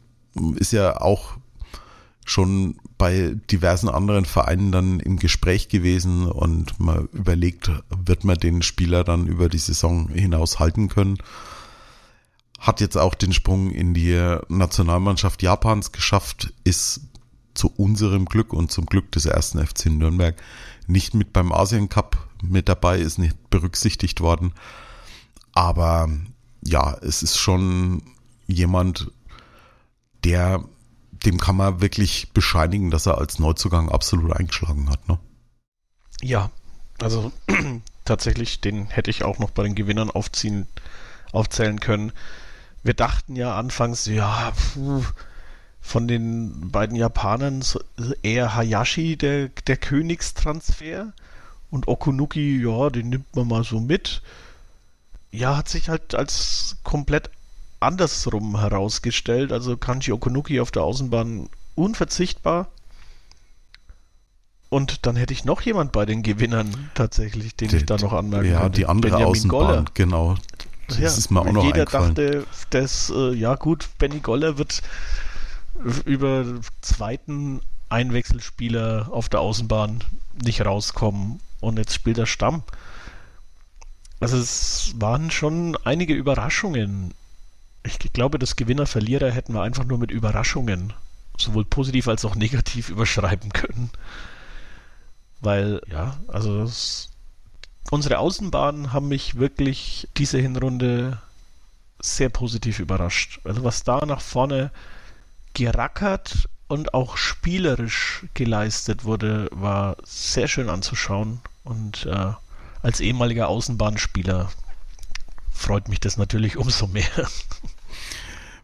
[0.57, 1.35] ist ja auch
[2.25, 8.61] schon bei diversen anderen Vereinen dann im Gespräch gewesen und man überlegt, wird man den
[8.61, 11.17] Spieler dann über die Saison hinaus halten können.
[12.59, 17.01] Hat jetzt auch den Sprung in die Nationalmannschaft Japans geschafft, ist
[17.53, 20.35] zu unserem Glück und zum Glück des ersten FC Nürnberg
[20.87, 24.53] nicht mit beim Asien Cup mit dabei, ist nicht berücksichtigt worden.
[25.53, 26.09] Aber
[26.65, 28.01] ja, es ist schon
[28.47, 29.11] jemand,
[30.23, 30.63] der,
[31.11, 35.07] dem kann man wirklich bescheinigen, dass er als Neuzugang absolut eingeschlagen hat.
[35.07, 35.19] Ne?
[36.21, 36.51] Ja,
[37.01, 37.31] also
[38.05, 40.67] tatsächlich, den hätte ich auch noch bei den Gewinnern aufziehen,
[41.31, 42.11] aufzählen können.
[42.83, 45.03] Wir dachten ja anfangs, ja, puh,
[45.83, 47.61] von den beiden Japanern
[48.23, 51.11] eher Hayashi der, der Königstransfer
[51.69, 54.21] und Okunuki, ja, den nimmt man mal so mit.
[55.29, 57.29] Ja, hat sich halt als komplett
[57.81, 59.51] andersrum herausgestellt.
[59.51, 62.69] Also Kanji Okunuki auf der Außenbahn unverzichtbar.
[64.69, 68.13] Und dann hätte ich noch jemand bei den Gewinnern tatsächlich, den die, ich da noch
[68.13, 68.77] anmerken Ja, könnte.
[68.79, 69.85] die andere Benjamin Außenbahn, Goller.
[69.93, 70.35] genau.
[70.87, 74.81] Das ja, ist mir auch noch Jeder dachte, dass, äh, ja gut, Benny Goller wird
[76.05, 76.45] über
[76.81, 80.03] zweiten Einwechselspieler auf der Außenbahn
[80.43, 82.63] nicht rauskommen und jetzt spielt er Stamm.
[84.19, 87.13] Also es waren schon einige Überraschungen.
[87.83, 90.93] Ich glaube, das Gewinner-Verlierer hätten wir einfach nur mit Überraschungen,
[91.37, 93.89] sowohl positiv als auch negativ überschreiben können.
[95.41, 97.09] Weil, ja, also das,
[97.91, 101.21] unsere Außenbahnen haben mich wirklich diese Hinrunde
[101.99, 103.41] sehr positiv überrascht.
[103.43, 104.71] Also was da nach vorne
[105.53, 111.41] gerackert und auch spielerisch geleistet wurde, war sehr schön anzuschauen.
[111.63, 112.31] Und äh,
[112.81, 114.51] als ehemaliger Außenbahnspieler
[115.51, 117.29] freut mich das natürlich umso mehr.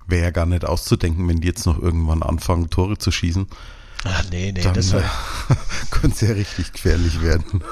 [0.07, 3.47] Wäre ja gar nicht auszudenken, wenn die jetzt noch irgendwann anfangen, Tore zu schießen.
[4.05, 5.03] Ach, nee, nee, dann das äh,
[5.91, 7.63] könnte es ja richtig gefährlich werden.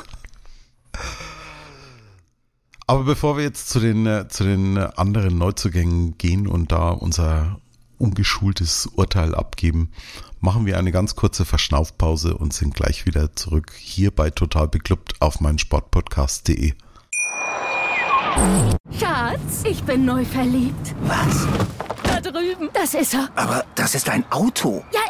[2.86, 7.60] Aber bevor wir jetzt zu den, äh, zu den anderen Neuzugängen gehen und da unser
[7.98, 9.92] ungeschultes Urteil abgeben,
[10.40, 15.14] machen wir eine ganz kurze Verschnaufpause und sind gleich wieder zurück hier bei Total Beklubbt
[15.22, 16.74] auf meinen Sportpodcast.de.
[19.00, 20.96] Schatz, ich bin neu verliebt.
[21.02, 21.48] Was?
[22.04, 22.70] Da drüben.
[22.74, 23.30] Das ist er.
[23.36, 24.84] Aber das ist ein Auto.
[24.94, 25.02] Ja,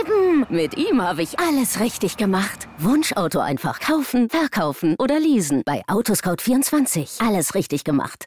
[0.00, 0.46] eben.
[0.50, 2.68] Mit ihm habe ich alles richtig gemacht.
[2.78, 5.62] Wunschauto einfach kaufen, verkaufen oder leasen.
[5.64, 7.26] Bei Autoscout24.
[7.26, 8.26] Alles richtig gemacht.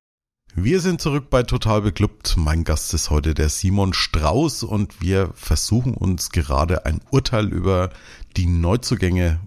[0.53, 2.35] Wir sind zurück bei Total Beklubbt.
[2.35, 7.89] Mein Gast ist heute der Simon Strauß und wir versuchen uns gerade ein Urteil über
[8.35, 9.39] die Neuzugänge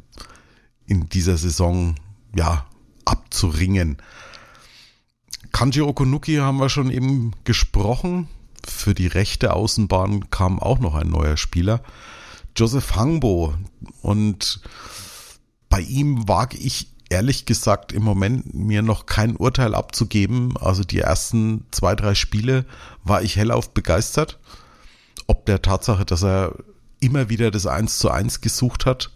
[0.86, 1.96] in dieser Saison
[2.34, 2.64] ja
[3.04, 3.98] abzuringen.
[5.52, 8.28] Kanji Okunuki haben wir schon eben gesprochen.
[8.66, 11.82] Für die rechte Außenbahn kam auch noch ein neuer Spieler.
[12.56, 13.52] Joseph Hangbo.
[14.00, 14.62] Und
[15.68, 20.56] bei ihm wage ich ehrlich gesagt im Moment mir noch kein Urteil abzugeben.
[20.56, 22.64] Also die ersten zwei, drei Spiele
[23.02, 24.38] war ich hellauf begeistert.
[25.26, 26.54] Ob der Tatsache, dass er
[27.00, 29.10] immer wieder das 1 zu 1 gesucht hat.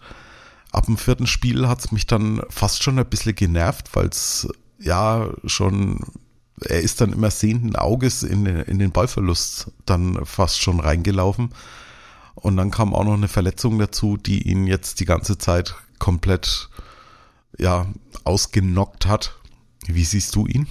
[0.71, 4.47] Ab dem vierten Spiel hat es mich dann fast schon ein bisschen genervt, weil es
[4.79, 5.99] ja schon,
[6.61, 11.49] er ist dann immer sehenden Auges in, in den Ballverlust dann fast schon reingelaufen.
[12.35, 16.69] Und dann kam auch noch eine Verletzung dazu, die ihn jetzt die ganze Zeit komplett
[17.59, 17.87] ja,
[18.23, 19.35] ausgenockt hat.
[19.85, 20.67] Wie siehst du ihn?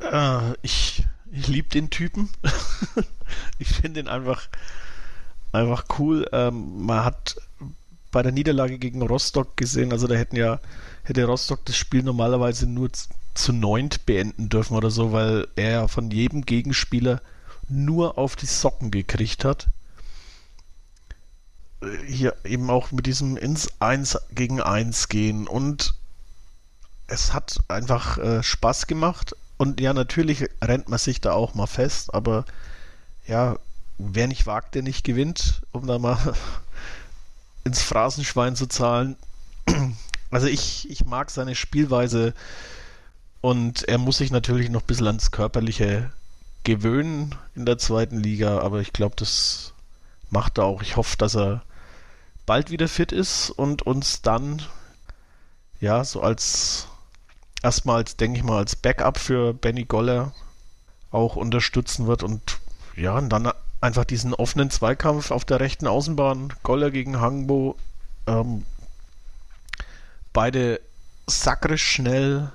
[0.00, 1.04] Äh, ich
[1.36, 2.30] ich liebe den Typen.
[3.58, 4.48] ich finde ihn einfach,
[5.52, 6.26] einfach cool.
[6.32, 7.36] Ähm, man hat
[8.10, 10.60] bei der Niederlage gegen Rostock gesehen, also da hätten ja,
[11.02, 12.88] hätte Rostock das Spiel normalerweise nur
[13.34, 17.20] zu neunt beenden dürfen oder so, weil er ja von jedem Gegenspieler
[17.68, 19.68] nur auf die Socken gekriegt hat.
[22.06, 25.94] Hier eben auch mit diesem ins 1 gegen 1 gehen und
[27.06, 31.66] es hat einfach äh, Spaß gemacht und ja, natürlich rennt man sich da auch mal
[31.66, 32.44] fest, aber
[33.26, 33.56] ja,
[33.98, 36.18] wer nicht wagt, der nicht gewinnt, um da mal
[37.64, 39.16] ins Phrasenschwein zu zahlen.
[40.28, 42.34] Also ich, ich mag seine Spielweise
[43.42, 46.10] und er muss sich natürlich noch ein bisschen ans Körperliche
[46.64, 49.72] gewöhnen in der zweiten Liga, aber ich glaube, das
[50.28, 50.82] macht er auch.
[50.82, 51.62] Ich hoffe, dass er
[52.46, 54.62] bald wieder fit ist und uns dann
[55.80, 56.86] ja so als
[57.62, 60.32] erstmal, denke ich mal, als Backup für Benny Goller
[61.10, 62.58] auch unterstützen wird und
[62.96, 67.76] ja, und dann einfach diesen offenen Zweikampf auf der rechten Außenbahn, Goller gegen Hangbo,
[68.26, 68.64] ähm,
[70.32, 70.80] beide
[71.26, 72.50] sakrisch schnell.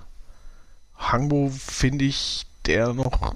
[0.98, 3.36] Hangbo finde ich, der noch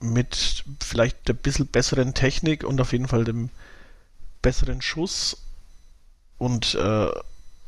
[0.00, 3.50] mit vielleicht der bisschen besseren Technik und auf jeden Fall dem
[4.44, 5.38] besseren Schuss
[6.36, 7.08] und äh,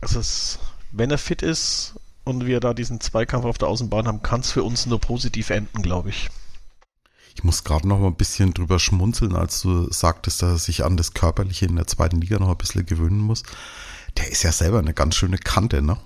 [0.03, 0.59] es ist,
[0.93, 4.53] wenn er fit ist und wir da diesen Zweikampf auf der Außenbahn haben, kann es
[4.53, 6.29] für uns nur positiv enden, glaube ich.
[7.35, 10.85] Ich muss gerade noch mal ein bisschen drüber schmunzeln, als du sagtest, dass er sich
[10.85, 13.43] an das Körperliche in der zweiten Liga noch ein bisschen gewöhnen muss.
[14.19, 15.99] Der ist ja selber eine ganz schöne Kante, ne?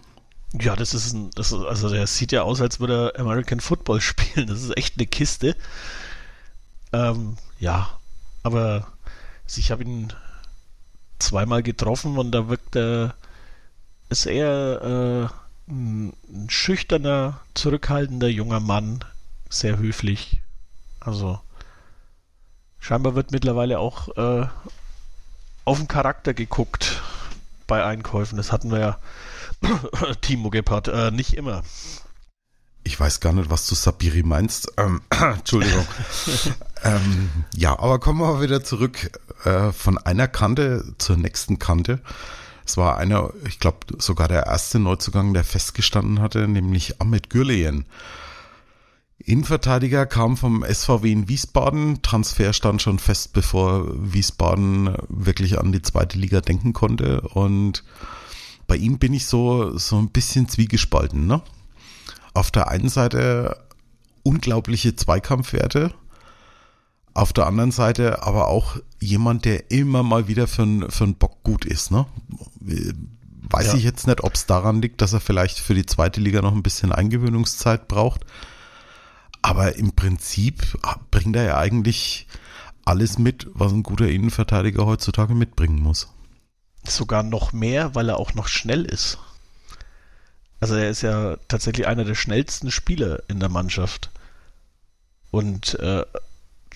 [0.61, 3.61] Ja, das ist ein, das ist, also der sieht ja aus, als würde er American
[3.61, 4.47] Football spielen.
[4.47, 5.57] Das ist echt eine Kiste.
[6.93, 7.91] Ähm, ja,
[8.45, 8.87] aber
[9.47, 10.13] ich habe ihn
[11.21, 13.15] zweimal getroffen und da wirkt er,
[14.09, 15.31] ist eher
[15.69, 16.13] äh, ein
[16.49, 19.05] schüchterner, zurückhaltender junger Mann,
[19.49, 20.41] sehr höflich.
[20.99, 21.41] Also
[22.79, 24.47] scheinbar wird mittlerweile auch äh,
[25.65, 27.01] auf den Charakter geguckt
[27.67, 28.37] bei Einkäufen.
[28.37, 28.99] Das hatten wir ja,
[30.21, 31.63] Timo Gebhardt, äh, nicht immer.
[32.83, 34.73] Ich weiß gar nicht, was du Sabiri meinst.
[34.77, 35.87] Ähm, Entschuldigung.
[36.83, 39.11] ähm, ja, aber kommen wir wieder zurück
[39.45, 42.01] äh, von einer Kante zur nächsten Kante.
[42.65, 47.85] Es war einer, ich glaube sogar der erste Neuzugang, der festgestanden hatte, nämlich Ahmed Gürleyen.
[49.19, 52.01] Innenverteidiger kam vom SVW in Wiesbaden.
[52.03, 57.21] Transfer stand schon fest, bevor Wiesbaden wirklich an die zweite Liga denken konnte.
[57.21, 57.85] Und
[58.67, 61.27] bei ihm bin ich so, so ein bisschen zwiegespalten.
[61.27, 61.43] Ne?
[62.33, 63.59] Auf der einen Seite
[64.23, 65.93] unglaubliche Zweikampfwerte.
[67.15, 71.43] Auf der anderen Seite aber auch jemand, der immer mal wieder für, einen für Bock
[71.43, 71.91] gut ist.
[71.91, 72.07] Ne?
[73.51, 73.75] Weiß ja.
[73.75, 76.55] ich jetzt nicht, ob es daran liegt, dass er vielleicht für die zweite Liga noch
[76.55, 78.25] ein bisschen Eingewöhnungszeit braucht.
[79.43, 80.79] Aber im Prinzip
[81.11, 82.29] bringt er ja eigentlich
[82.85, 86.09] alles mit, was ein guter Innenverteidiger heutzutage mitbringen muss.
[86.87, 89.19] Sogar noch mehr, weil er auch noch schnell ist.
[90.61, 94.11] Also er ist ja tatsächlich einer der schnellsten Spieler in der Mannschaft.
[95.31, 96.05] Und äh,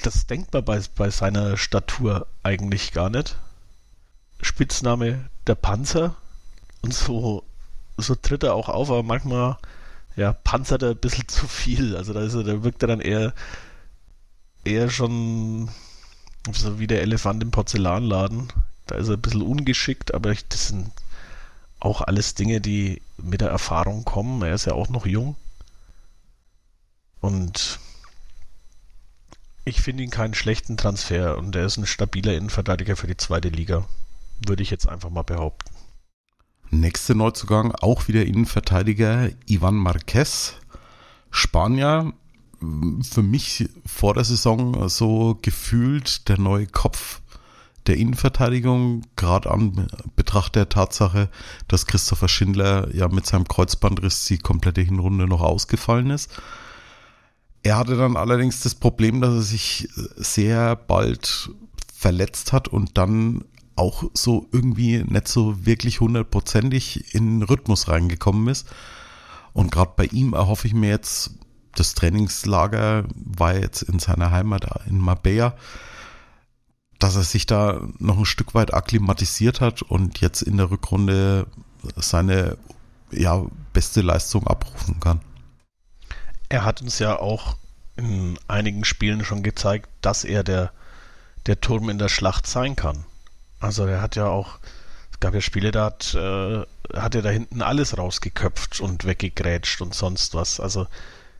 [0.03, 3.37] das denkt man bei, bei seiner Statur eigentlich gar nicht.
[4.41, 6.17] Spitzname der Panzer.
[6.83, 7.45] Und so,
[7.97, 9.57] so tritt er auch auf, aber manchmal
[10.17, 11.97] ja, panzert er ein bisschen zu viel.
[11.97, 13.33] Also da, ist er, da wirkt er dann eher,
[14.65, 15.71] eher schon
[16.53, 18.53] so wie der Elefant im Porzellanladen.
[18.87, 20.91] Da ist er ein bisschen ungeschickt, aber ich, das sind
[21.81, 24.43] auch alles Dinge, die mit der Erfahrung kommen.
[24.43, 25.37] Er ist ja auch noch jung.
[27.21, 27.79] Und
[29.65, 33.49] ich finde ihn keinen schlechten Transfer und er ist ein stabiler Innenverteidiger für die zweite
[33.49, 33.87] Liga.
[34.47, 35.71] Würde ich jetzt einfach mal behaupten.
[36.71, 40.55] Nächste Neuzugang, auch wieder Innenverteidiger Ivan Marquez,
[41.31, 42.13] Spanier.
[43.03, 47.21] Für mich vor der Saison so gefühlt der neue Kopf
[47.87, 51.29] der Innenverteidigung, gerade an Betracht der Tatsache,
[51.69, 56.31] dass Christopher Schindler ja mit seinem Kreuzbandriss die komplette Hinrunde noch ausgefallen ist.
[57.65, 61.51] Er hatte dann allerdings das Problem, dass er sich sehr bald
[61.93, 63.43] verletzt hat und dann
[63.75, 68.69] auch so irgendwie nicht so wirklich hundertprozentig in den Rhythmus reingekommen ist.
[69.55, 71.39] Und gerade bei ihm erhoffe ich mir jetzt,
[71.75, 75.57] das Trainingslager war jetzt in seiner Heimat in Marbella,
[76.99, 81.47] dass er sich da noch ein Stück weit akklimatisiert hat und jetzt in der Rückrunde
[81.97, 82.59] seine
[83.11, 85.21] ja, beste Leistung abrufen kann.
[86.55, 87.57] Er hat uns ja auch
[87.97, 90.71] in einigen Spielen schon gezeigt, dass er der,
[91.47, 93.05] der Turm in der Schlacht sein kann.
[93.59, 94.61] Also er hat ja auch,
[95.11, 96.63] es gab ja Spiele, da hat, äh,
[96.97, 100.61] hat er da hinten alles rausgeköpft und weggegrätscht und sonst was.
[100.61, 100.87] Also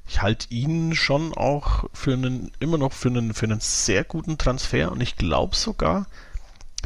[0.09, 4.37] ich halte ihn schon auch für einen, immer noch für einen, für einen sehr guten
[4.37, 6.09] Transfer und ich glaube sogar,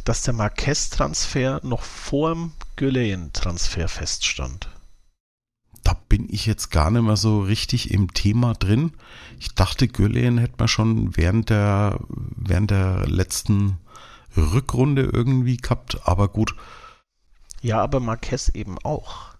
[0.05, 4.69] dass der Marquez-Transfer noch vor dem Güleyen-Transfer feststand.
[5.83, 8.91] Da bin ich jetzt gar nicht mehr so richtig im Thema drin.
[9.39, 13.77] Ich dachte, Güleyen hätte man schon während der, während der letzten
[14.35, 16.55] Rückrunde irgendwie gehabt, aber gut.
[17.61, 19.35] Ja, aber Marquez eben auch.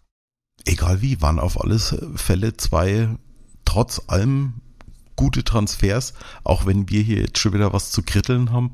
[0.65, 3.09] Egal wie, waren auf alle Fälle zwei
[3.65, 4.55] trotz allem
[5.15, 8.71] gute Transfers, auch wenn wir hier jetzt schon wieder was zu kritteln haben.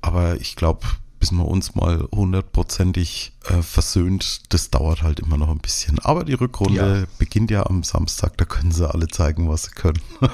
[0.00, 0.86] Aber ich glaube,
[1.26, 5.98] bis man uns mal hundertprozentig äh, versöhnt, das dauert halt immer noch ein bisschen.
[5.98, 7.06] Aber die Rückrunde ja.
[7.18, 10.00] beginnt ja am Samstag, da können sie alle zeigen, was sie können.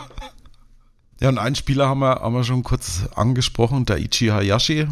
[1.21, 4.89] Ja, und einen Spieler haben wir, haben wir schon kurz angesprochen, der Ichi Hayashi,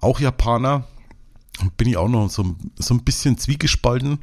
[0.00, 0.84] auch Japaner.
[1.76, 4.20] Bin ich auch noch so, so ein bisschen zwiegespalten.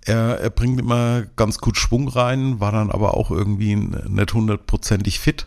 [0.00, 5.20] Er, er bringt immer ganz gut Schwung rein, war dann aber auch irgendwie nicht hundertprozentig
[5.20, 5.46] fit.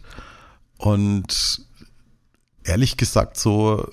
[0.78, 1.68] Und
[2.64, 3.88] ehrlich gesagt, so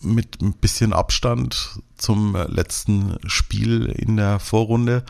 [0.00, 5.04] mit ein bisschen Abstand zum letzten Spiel in der Vorrunde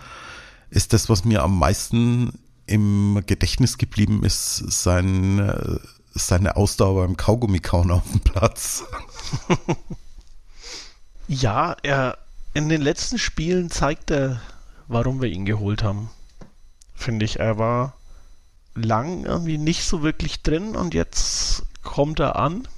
[0.70, 5.80] ist das, was mir am meisten im Gedächtnis geblieben ist sein,
[6.12, 8.84] seine Ausdauer beim Kaugummikauen auf dem Platz.
[11.28, 12.18] ja, er
[12.54, 14.40] in den letzten Spielen zeigt er,
[14.88, 16.10] warum wir ihn geholt haben.
[16.94, 17.94] Finde ich, er war
[18.74, 22.68] lang irgendwie nicht so wirklich drin und jetzt kommt er an.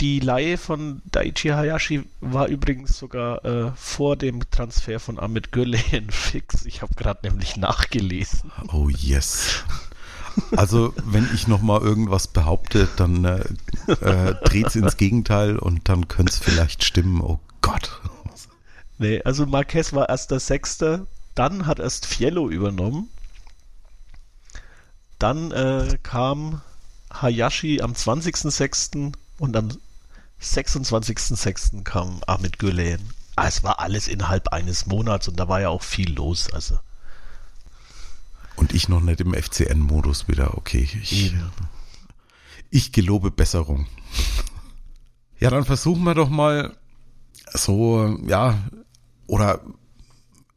[0.00, 6.10] Die Laie von Daichi Hayashi war übrigens sogar äh, vor dem Transfer von Amit Gürleyen
[6.10, 6.64] fix.
[6.66, 8.52] Ich habe gerade nämlich nachgelesen.
[8.72, 9.64] Oh yes.
[10.56, 13.40] Also wenn ich nochmal irgendwas behaupte, dann äh,
[13.88, 17.20] äh, dreht es ins Gegenteil und dann könnte es vielleicht stimmen.
[17.20, 18.00] Oh Gott.
[18.98, 23.08] Nee, also Marquez war erst der Sechste, dann hat erst Fiello übernommen.
[25.18, 26.60] Dann äh, kam
[27.12, 29.12] Hayashi am 20.06.
[29.38, 29.70] und am
[30.42, 31.82] 26.06.
[31.84, 33.00] kam Ahmed Gülen.
[33.36, 36.52] Ah, es war alles innerhalb eines Monats und da war ja auch viel los.
[36.52, 36.78] Also.
[38.56, 40.56] Und ich noch nicht im FCN-Modus wieder.
[40.56, 41.34] Okay, ich,
[42.70, 43.86] ich gelobe Besserung.
[45.38, 46.76] Ja, dann versuchen wir doch mal
[47.52, 48.58] so, ja,
[49.28, 49.60] oder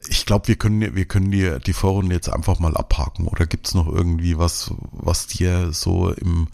[0.08, 3.28] ich glaube, wir können, wir können die, die Vorrunde jetzt einfach mal abhaken.
[3.28, 6.48] Oder gibt es noch irgendwie was, was dir so im,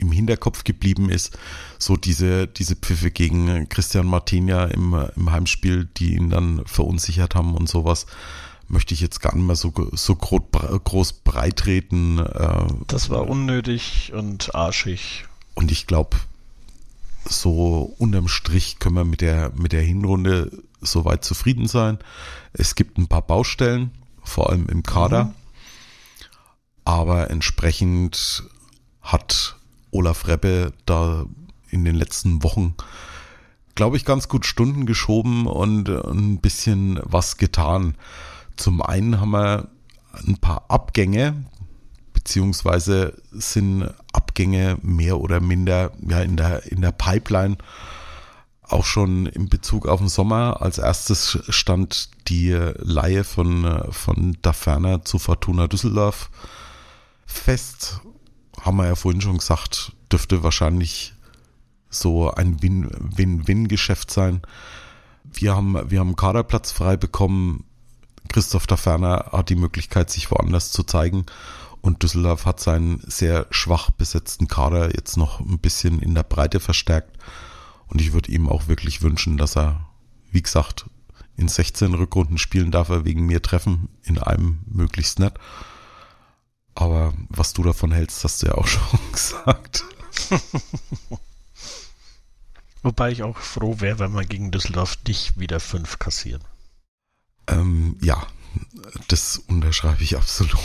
[0.00, 1.38] im Hinterkopf geblieben ist?
[1.78, 7.54] So diese, diese Pfiffe gegen Christian Martinia im, im Heimspiel, die ihn dann verunsichert haben
[7.54, 8.06] und sowas
[8.70, 12.18] möchte ich jetzt gar nicht mehr so, so groß breitreten.
[12.20, 15.26] Äh, das war unnötig und arschig.
[15.54, 16.16] Und ich glaube,
[17.24, 21.98] so unterm Strich können wir mit der, mit der Hinrunde soweit zufrieden sein.
[22.52, 23.90] Es gibt ein paar Baustellen,
[24.22, 25.24] vor allem im Kader.
[25.24, 25.34] Mhm.
[26.84, 28.44] Aber entsprechend
[29.02, 29.56] hat
[29.90, 31.26] Olaf Reppe da
[31.70, 32.74] in den letzten Wochen,
[33.74, 37.94] glaube ich, ganz gut Stunden geschoben und ein bisschen was getan.
[38.56, 39.68] Zum einen haben wir
[40.26, 41.44] ein paar Abgänge,
[42.12, 47.56] beziehungsweise sind Abgänge mehr oder minder ja, in, der, in der Pipeline.
[48.62, 50.62] Auch schon in Bezug auf den Sommer.
[50.62, 56.30] Als erstes stand die Laie von, von Daferner zu Fortuna Düsseldorf
[57.26, 58.00] fest.
[58.60, 61.14] Haben wir ja vorhin schon gesagt, dürfte wahrscheinlich
[61.88, 64.42] so ein Win-Win-Win-Geschäft sein.
[65.24, 67.64] Wir haben, wir haben Kaderplatz frei bekommen
[68.32, 71.26] Christoph Taferner hat die Möglichkeit, sich woanders zu zeigen.
[71.80, 76.60] Und Düsseldorf hat seinen sehr schwach besetzten Kader jetzt noch ein bisschen in der Breite
[76.60, 77.18] verstärkt.
[77.88, 79.88] Und ich würde ihm auch wirklich wünschen, dass er,
[80.30, 80.86] wie gesagt,
[81.36, 85.34] in 16 Rückrunden spielen darf er wegen mir treffen, in einem möglichst nett.
[86.74, 89.84] Aber was du davon hältst, hast du ja auch schon gesagt.
[92.82, 96.42] Wobei ich auch froh wäre, wenn wir gegen Düsseldorf nicht wieder fünf kassieren.
[97.46, 98.26] Ähm, ja,
[99.08, 100.58] das unterschreibe ich absolut.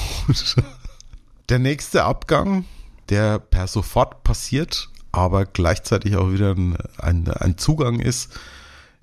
[1.50, 2.66] Der nächste Abgang,
[3.10, 8.32] der per sofort passiert, aber gleichzeitig auch wieder ein, ein, ein Zugang ist,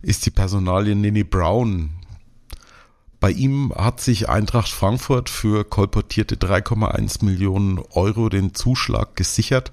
[0.00, 1.90] ist die Personalie Nini Brown.
[3.22, 9.72] Bei ihm hat sich Eintracht Frankfurt für kolportierte 3,1 Millionen Euro den Zuschlag gesichert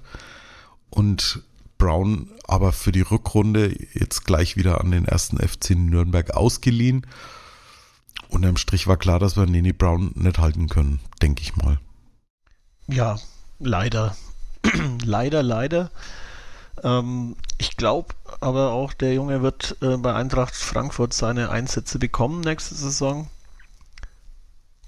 [0.88, 1.42] und
[1.76, 7.04] Brown aber für die Rückrunde jetzt gleich wieder an den ersten FC Nürnberg ausgeliehen
[8.28, 11.78] unterm Strich war klar, dass wir Nini Brown nicht halten können, denke ich mal.
[12.86, 13.18] Ja,
[13.58, 14.16] leider.
[15.02, 15.90] leider, leider.
[16.84, 22.40] Ähm, ich glaube aber auch, der Junge wird äh, bei Eintracht Frankfurt seine Einsätze bekommen
[22.42, 23.28] nächste Saison.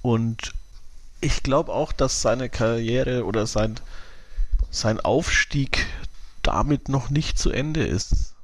[0.02, 0.52] Und
[1.20, 3.76] ich glaube auch, dass seine Karriere oder sein,
[4.70, 5.86] sein Aufstieg
[6.42, 8.34] damit noch nicht zu Ende ist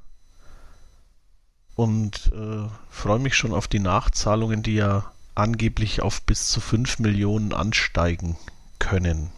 [1.75, 6.99] und äh, freue mich schon auf die Nachzahlungen, die ja angeblich auf bis zu 5
[6.99, 8.37] Millionen ansteigen
[8.79, 9.31] können.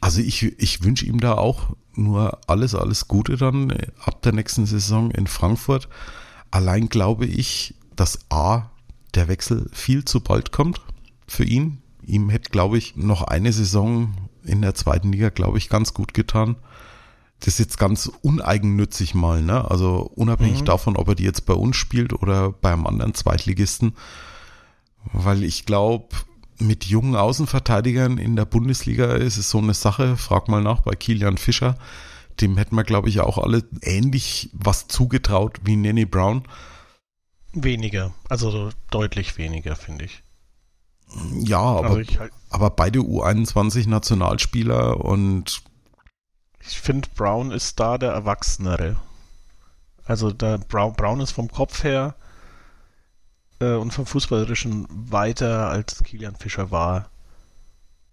[0.00, 4.32] Also ich, ich wünsche ihm da auch nur alles, alles Gute dann äh, ab der
[4.32, 5.88] nächsten Saison in Frankfurt.
[6.52, 8.70] Allein glaube ich, dass A,
[9.14, 10.80] der Wechsel viel zu bald kommt
[11.30, 11.82] für ihn.
[12.04, 14.14] Ihm hätte, glaube ich, noch eine Saison
[14.44, 16.56] in der zweiten Liga, glaube ich, ganz gut getan
[17.40, 19.68] das ist jetzt ganz uneigennützig mal, ne?
[19.70, 20.66] Also unabhängig mhm.
[20.66, 23.94] davon, ob er die jetzt bei uns spielt oder beim anderen Zweitligisten.
[25.12, 26.08] Weil ich glaube,
[26.58, 30.18] mit jungen Außenverteidigern in der Bundesliga ist es so eine Sache.
[30.18, 31.78] Frag mal nach bei Kilian Fischer.
[32.42, 36.44] Dem hätten wir, glaube ich, auch alle ähnlich was zugetraut wie Nanny Brown.
[37.54, 40.22] Weniger, also deutlich weniger, finde ich.
[41.38, 45.62] Ja, aber, also halt aber beide U21-Nationalspieler und
[46.60, 48.96] ich finde, Brown ist da der Erwachsenere.
[50.04, 52.14] Also der Brown, Brown ist vom Kopf her
[53.60, 57.10] äh, und vom Fußballerischen weiter als Kilian Fischer war.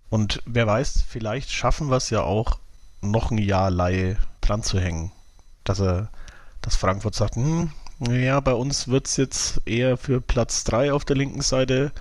[0.10, 2.60] Und wer weiß, vielleicht schaffen wir es ja auch,
[3.02, 5.12] noch ein Jahr Laie dran zu hängen.
[5.64, 6.10] Dass er,
[6.62, 11.04] dass Frankfurt sagt, hm, ja, bei uns wird es jetzt eher für Platz 3 auf
[11.04, 11.92] der linken Seite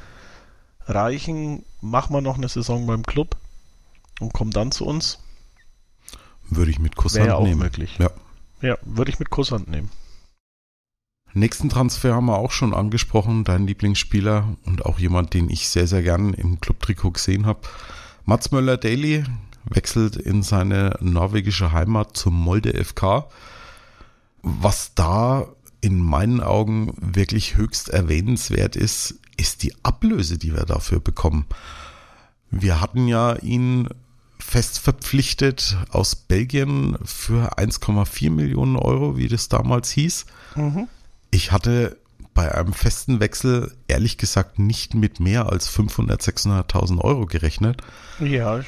[0.87, 1.64] reichen.
[1.80, 3.37] Machen wir noch eine Saison beim Club
[4.20, 5.18] und kommen dann zu uns.
[6.49, 7.61] Würde ich mit Kusshand Wäre auch nehmen.
[7.61, 7.97] möglich.
[7.99, 8.11] Ja.
[8.62, 9.91] ja, würde ich mit Kusshand nehmen.
[11.32, 15.87] Nächsten Transfer haben wir auch schon angesprochen, dein Lieblingsspieler und auch jemand, den ich sehr,
[15.87, 17.61] sehr gern im Clubtrikot gesehen habe.
[18.24, 19.24] Mats Möller-Daly
[19.64, 23.28] wechselt in seine norwegische Heimat zum Molde FK.
[24.43, 25.47] Was da
[25.80, 31.47] in meinen Augen wirklich höchst erwähnenswert ist, ist die Ablöse, die wir dafür bekommen.
[32.51, 33.89] Wir hatten ja ihn
[34.39, 40.26] fest verpflichtet aus Belgien für 1,4 Millionen Euro, wie das damals hieß.
[40.55, 40.89] Mhm.
[41.30, 41.99] Ich hatte
[42.34, 47.80] bei einem festen Wechsel ehrlich gesagt nicht mit mehr als 500, 600.000 Euro gerechnet.
[48.20, 48.61] Ja.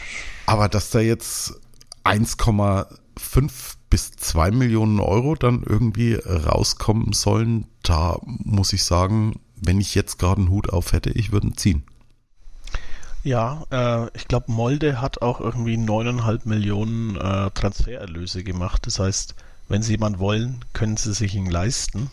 [0.47, 1.61] Aber dass da jetzt
[2.05, 3.51] 1,5
[3.91, 10.19] bis 2 Millionen Euro dann irgendwie rauskommen sollen, da muss ich sagen, wenn ich jetzt
[10.19, 11.85] gerade einen Hut auf hätte, ich würde ihn ziehen.
[13.25, 18.87] Ja, äh, ich glaube, Molde hat auch irgendwie 9,5 Millionen äh, Transfererlöse gemacht.
[18.87, 19.35] Das heißt,
[19.69, 22.11] wenn sie jemand wollen, können sie sich ihn leisten.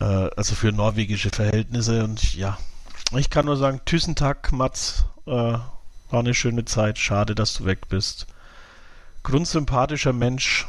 [0.00, 0.04] Äh,
[0.36, 2.04] also für norwegische Verhältnisse.
[2.04, 2.58] Und ja,
[3.16, 5.64] ich kann nur sagen, Thyssen-Tag, Mats, äh, war
[6.10, 6.98] eine schöne Zeit.
[6.98, 8.26] Schade, dass du weg bist.
[9.22, 10.66] Grundsympathischer Mensch,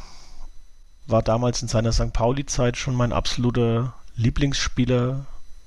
[1.08, 2.14] war damals in seiner St.
[2.14, 5.26] Pauli-Zeit schon mein absoluter Lieblingsspieler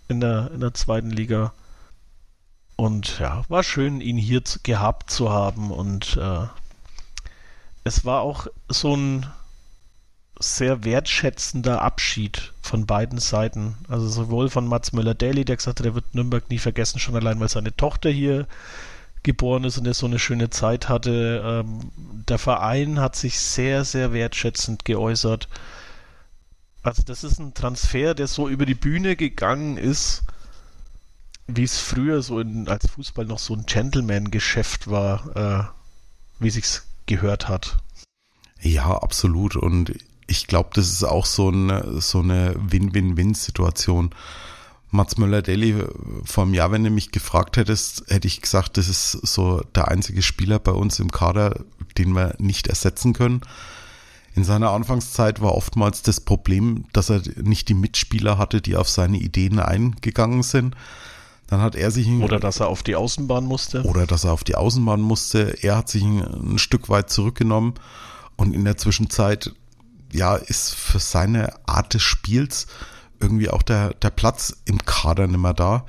[0.09, 1.53] in der, in der zweiten Liga.
[2.76, 5.70] Und ja, war schön, ihn hier zu, gehabt zu haben.
[5.70, 6.47] Und äh,
[7.84, 9.26] es war auch so ein
[10.38, 13.78] sehr wertschätzender Abschied von beiden Seiten.
[13.88, 17.40] Also sowohl von Mats Müller-Daly, der gesagt hat, er wird Nürnberg nie vergessen, schon allein,
[17.40, 18.47] weil seine Tochter hier
[19.22, 21.42] geboren ist und er so eine schöne Zeit hatte.
[21.44, 21.90] Ähm,
[22.28, 25.49] der Verein hat sich sehr, sehr wertschätzend geäußert.
[26.87, 30.22] Also das ist ein Transfer, der so über die Bühne gegangen ist
[31.49, 36.87] wie es früher so in, als Fußball noch so ein Gentleman-Geschäft war, äh, wie sich's
[37.07, 37.76] gehört hat.
[38.61, 39.57] Ja, absolut.
[39.57, 39.93] Und
[40.26, 44.11] ich glaube, das ist auch so eine, so eine Win-Win-Win-Situation.
[44.91, 45.84] Mats Müller-Deli,
[46.24, 49.89] vor einem Jahr, wenn du mich gefragt hättest, hätte ich gesagt, das ist so der
[49.89, 51.64] einzige Spieler bei uns im Kader,
[51.99, 53.43] den wir nicht ersetzen können.
[54.37, 58.89] In seiner Anfangszeit war oftmals das Problem, dass er nicht die Mitspieler hatte, die auf
[58.89, 60.76] seine Ideen eingegangen sind.
[61.47, 62.07] Dann hat er sich.
[62.09, 63.82] Oder dass er auf die Außenbahn musste.
[63.84, 65.57] Oder dass er auf die Außenbahn musste.
[65.62, 67.74] Er hat sich ein, ein Stück weit zurückgenommen
[68.37, 69.55] und in der Zwischenzeit,
[70.12, 72.66] ja, ist für seine Art des Spiels
[73.20, 75.87] irgendwie auch der, der Platz im Kader nicht mehr da.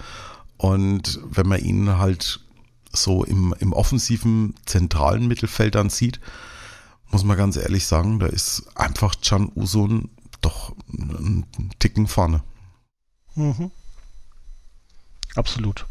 [0.56, 2.39] Und wenn man ihn halt
[2.93, 6.22] so im, im offensiven zentralen Mittelfeld dann sieht,
[7.12, 10.10] muss man ganz ehrlich sagen, da ist einfach Can Usun
[10.41, 11.45] doch einen
[11.80, 12.43] Ticken vorne.
[13.36, 13.72] Mhm.
[15.36, 15.86] Absolut.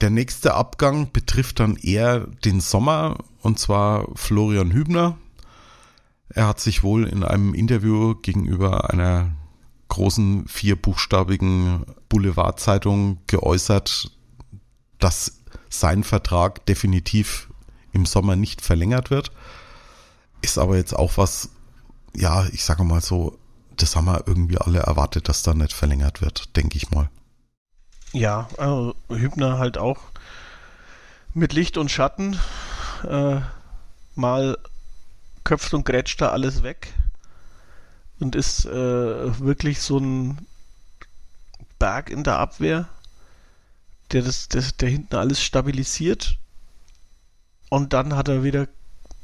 [0.00, 5.16] Der nächste Abgang betrifft dann eher den Sommer und zwar Florian Hübner.
[6.30, 9.32] Er hat sich wohl in einem Interview gegenüber einer
[9.88, 14.10] großen vierbuchstabigen Boulevardzeitung geäußert,
[14.98, 17.50] dass sein Vertrag definitiv
[17.92, 19.32] im Sommer nicht verlängert wird.
[20.42, 21.50] Ist aber jetzt auch was,
[22.14, 23.38] ja, ich sage mal so,
[23.76, 27.08] das haben wir irgendwie alle erwartet, dass da nicht verlängert wird, denke ich mal.
[28.12, 29.98] Ja, also Hübner halt auch
[31.32, 32.38] mit Licht und Schatten.
[33.08, 33.40] Äh,
[34.14, 34.58] mal
[35.44, 36.92] köpft und grätscht da alles weg
[38.20, 40.46] und ist äh, wirklich so ein
[41.78, 42.88] Berg in der Abwehr,
[44.12, 46.38] der das, das, der hinten alles stabilisiert.
[47.70, 48.68] Und dann hat er wieder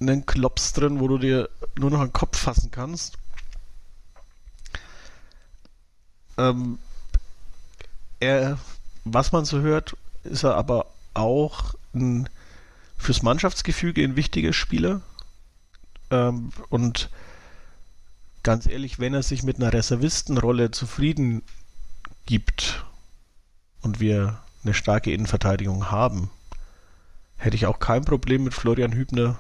[0.01, 3.19] einen Klops drin, wo du dir nur noch einen Kopf fassen kannst.
[6.37, 6.79] Ähm,
[8.21, 8.59] er
[9.13, 12.29] was man so hört, ist er aber auch ein,
[12.97, 15.01] fürs Mannschaftsgefüge ein wichtiger Spieler.
[16.11, 17.11] Ähm, und
[18.43, 21.43] ganz ehrlich, wenn er sich mit einer Reservistenrolle zufrieden
[22.27, 22.85] gibt
[23.81, 26.31] und wir eine starke Innenverteidigung haben,
[27.37, 29.39] hätte ich auch kein Problem mit Florian Hübner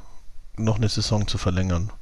[0.59, 1.92] noch eine Saison zu verlängern.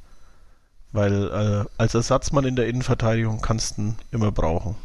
[0.91, 4.75] Weil äh, als Ersatzmann in der Innenverteidigung kannst du ihn immer brauchen.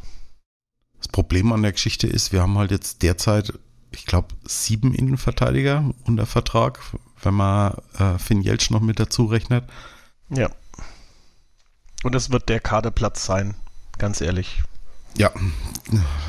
[0.99, 3.53] Das Problem an der Geschichte ist, wir haben halt jetzt derzeit,
[3.93, 6.81] ich glaube, sieben Innenverteidiger unter Vertrag,
[7.23, 9.65] wenn man äh, Finn Jeltsch noch mit dazu rechnet.
[10.29, 10.51] Ja.
[12.03, 13.55] Und es wird der Kaderplatz sein,
[13.99, 14.63] ganz ehrlich.
[15.19, 15.31] Ja,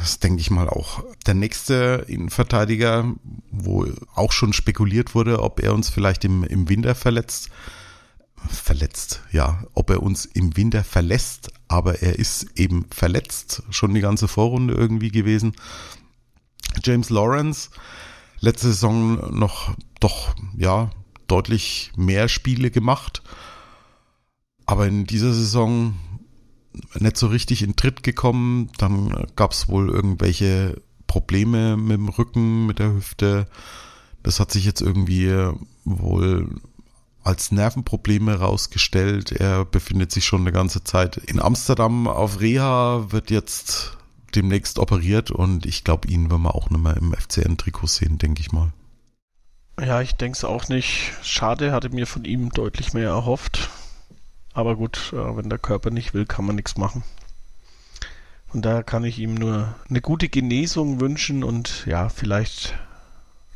[0.02, 1.04] das denke ich mal auch.
[1.26, 3.14] Der nächste Innenverteidiger,
[3.50, 7.50] wo auch schon spekuliert wurde, ob er uns vielleicht im, im Winter verletzt,
[8.50, 14.02] verletzt, ja, ob er uns im Winter verlässt, aber er ist eben verletzt, schon die
[14.02, 15.56] ganze Vorrunde irgendwie gewesen.
[16.84, 17.70] James Lawrence,
[18.40, 20.92] letzte Saison noch doch, ja,
[21.28, 23.24] deutlich mehr Spiele gemacht,
[24.66, 25.96] aber in dieser Saison
[27.00, 28.70] nicht so richtig in Tritt gekommen.
[28.78, 33.48] Dann gab es wohl irgendwelche Probleme mit dem Rücken, mit der Hüfte.
[34.24, 35.32] Das hat sich jetzt irgendwie
[35.86, 36.50] wohl
[37.24, 39.32] als Nervenprobleme herausgestellt.
[39.32, 43.98] Er befindet sich schon eine ganze Zeit in Amsterdam auf Reha, wird jetzt
[44.36, 48.42] demnächst operiert und ich glaube, ihn werden wir auch nicht mehr im FCN-Trikot sehen, denke
[48.42, 48.74] ich mal.
[49.80, 51.14] Ja, ich denke es auch nicht.
[51.24, 53.70] Schade, hatte mir von ihm deutlich mehr erhofft.
[54.54, 57.04] Aber gut, äh, wenn der Körper nicht will, kann man nichts machen.
[58.54, 62.76] Und daher kann ich ihm nur eine gute Genesung wünschen und ja, vielleicht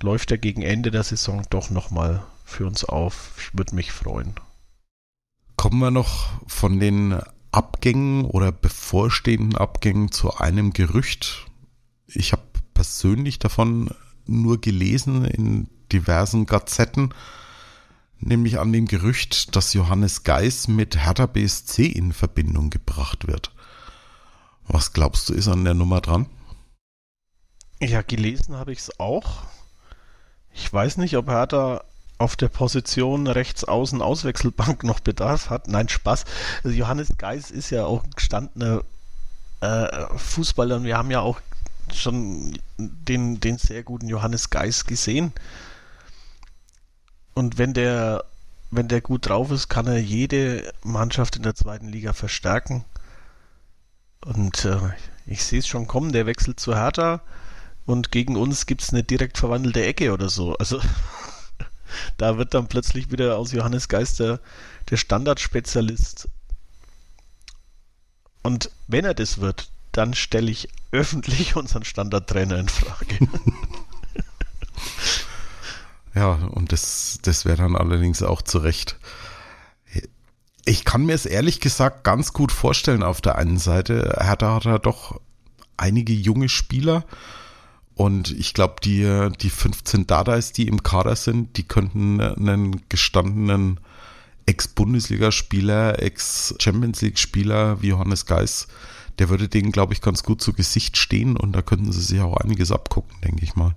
[0.02, 3.34] läuft er gegen Ende der Saison doch nochmal für uns auf.
[3.38, 4.34] Ich würde mich freuen.
[5.56, 7.20] Kommen wir noch von den
[7.52, 11.46] Abgängen oder bevorstehenden Abgängen zu einem Gerücht.
[12.08, 12.44] Ich habe
[12.74, 13.92] persönlich davon
[14.26, 17.14] nur gelesen in diversen Gazetten,
[18.20, 23.52] nämlich an dem Gerücht, dass Johannes Geis mit Hertha BSC in Verbindung gebracht wird.
[24.68, 26.28] Was glaubst du, ist an der Nummer dran?
[27.80, 29.44] Ja, gelesen habe ich es auch.
[30.54, 31.84] Ich weiß nicht, ob Hertha
[32.18, 35.68] auf der Position rechts außen Auswechselbank noch Bedarf hat.
[35.68, 36.26] Nein, Spaß.
[36.64, 38.84] Also Johannes Geis ist ja auch gestandener
[39.62, 39.88] äh,
[40.18, 41.40] Fußballer und wir haben ja auch
[41.94, 45.32] schon den, den sehr guten Johannes Geis gesehen.
[47.38, 48.26] Und wenn der,
[48.72, 52.84] wenn der gut drauf ist, kann er jede Mannschaft in der zweiten Liga verstärken.
[54.26, 54.80] Und äh,
[55.28, 57.22] ich sehe es schon kommen, der wechselt zu Hertha
[57.86, 60.58] und gegen uns gibt es eine direkt verwandelte Ecke oder so.
[60.58, 60.82] Also
[62.18, 64.40] da wird dann plötzlich wieder aus Johannes Geister
[64.90, 66.30] der Standardspezialist.
[68.42, 73.20] Und wenn er das wird, dann stelle ich öffentlich unseren Standardtrainer in Frage.
[76.18, 78.98] ja, und das, das wäre dann allerdings auch zu Recht.
[80.66, 84.18] Ich kann mir es ehrlich gesagt ganz gut vorstellen auf der einen Seite.
[84.20, 85.22] Hertha hat er doch
[85.78, 87.06] einige junge Spieler
[87.94, 93.80] und ich glaube, die, die 15 Dadais, die im Kader sind, die könnten einen gestandenen
[94.46, 98.68] Ex-Bundesligaspieler, Ex-Champions League-Spieler wie Johannes Geis,
[99.20, 102.22] der würde denen, glaube ich, ganz gut zu Gesicht stehen und da könnten sie sich
[102.22, 103.76] auch einiges abgucken, denke ich mal.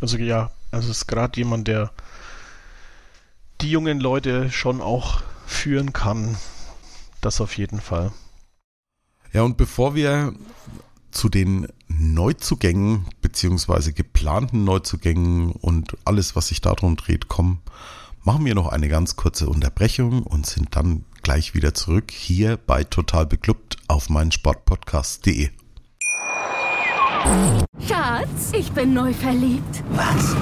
[0.00, 1.90] Also ja, also ist gerade jemand, der
[3.60, 6.36] die jungen Leute schon auch führen kann.
[7.20, 8.12] Das auf jeden Fall.
[9.32, 10.34] Ja, und bevor wir
[11.10, 17.62] zu den Neuzugängen beziehungsweise geplanten Neuzugängen und alles, was sich darum dreht, kommen,
[18.22, 22.84] machen wir noch eine ganz kurze Unterbrechung und sind dann gleich wieder zurück hier bei
[22.84, 25.50] Total Beklubbt auf meinen Sportpodcast.de.
[27.86, 29.82] Schatz, ich bin neu verliebt.
[29.90, 30.36] Was?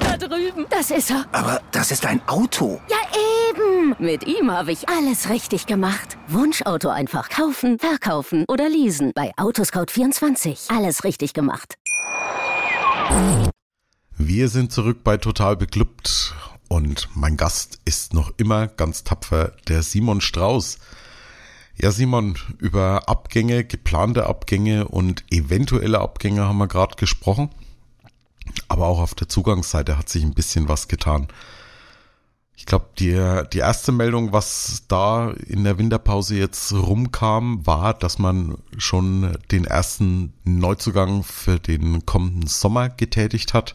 [0.00, 0.66] Da drüben.
[0.70, 1.24] Das ist er.
[1.32, 2.80] Aber das ist ein Auto.
[2.88, 2.96] Ja,
[3.50, 3.94] eben.
[3.98, 6.16] Mit ihm habe ich alles richtig gemacht.
[6.28, 9.12] Wunschauto einfach kaufen, verkaufen oder leasen.
[9.14, 10.76] Bei Autoscout24.
[10.76, 11.74] Alles richtig gemacht.
[14.16, 16.34] Wir sind zurück bei Total Beklubbt
[16.68, 20.78] und mein Gast ist noch immer ganz tapfer der Simon Strauß.
[21.76, 27.50] Ja, Simon, über Abgänge, geplante Abgänge und eventuelle Abgänge haben wir gerade gesprochen.
[28.68, 31.28] Aber auch auf der Zugangsseite hat sich ein bisschen was getan.
[32.56, 38.18] Ich glaube, die, die erste Meldung, was da in der Winterpause jetzt rumkam, war, dass
[38.18, 43.74] man schon den ersten Neuzugang für den kommenden Sommer getätigt hat.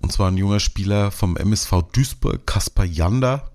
[0.00, 3.50] Und zwar ein junger Spieler vom MSV Duisburg, Kaspar Jander,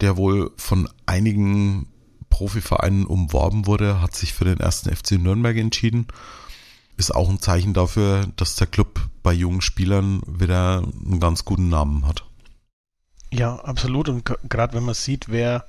[0.00, 1.86] der wohl von einigen
[2.30, 6.06] Profivereinen umworben wurde, hat sich für den ersten FC Nürnberg entschieden.
[6.96, 11.68] Ist auch ein Zeichen dafür, dass der Club bei jungen Spielern wieder einen ganz guten
[11.68, 12.24] Namen hat.
[13.30, 14.08] Ja, absolut.
[14.08, 15.66] Und gerade wenn man sieht, wer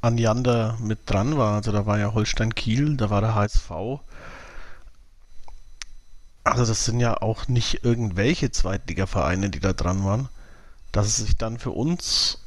[0.00, 3.70] an Jander mit dran war, also da war ja Holstein Kiel, da war der HSV.
[6.44, 10.28] Also das sind ja auch nicht irgendwelche Zweitliga-Vereine, die da dran waren.
[10.90, 12.38] Dass es sich dann für uns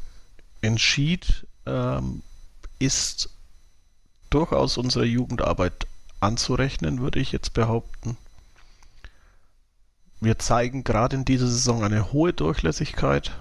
[0.62, 2.22] entschied, ähm,
[2.80, 3.30] ist
[4.36, 5.88] durchaus unserer Jugendarbeit
[6.20, 8.18] anzurechnen, würde ich jetzt behaupten.
[10.20, 13.32] Wir zeigen gerade in dieser Saison eine hohe Durchlässigkeit.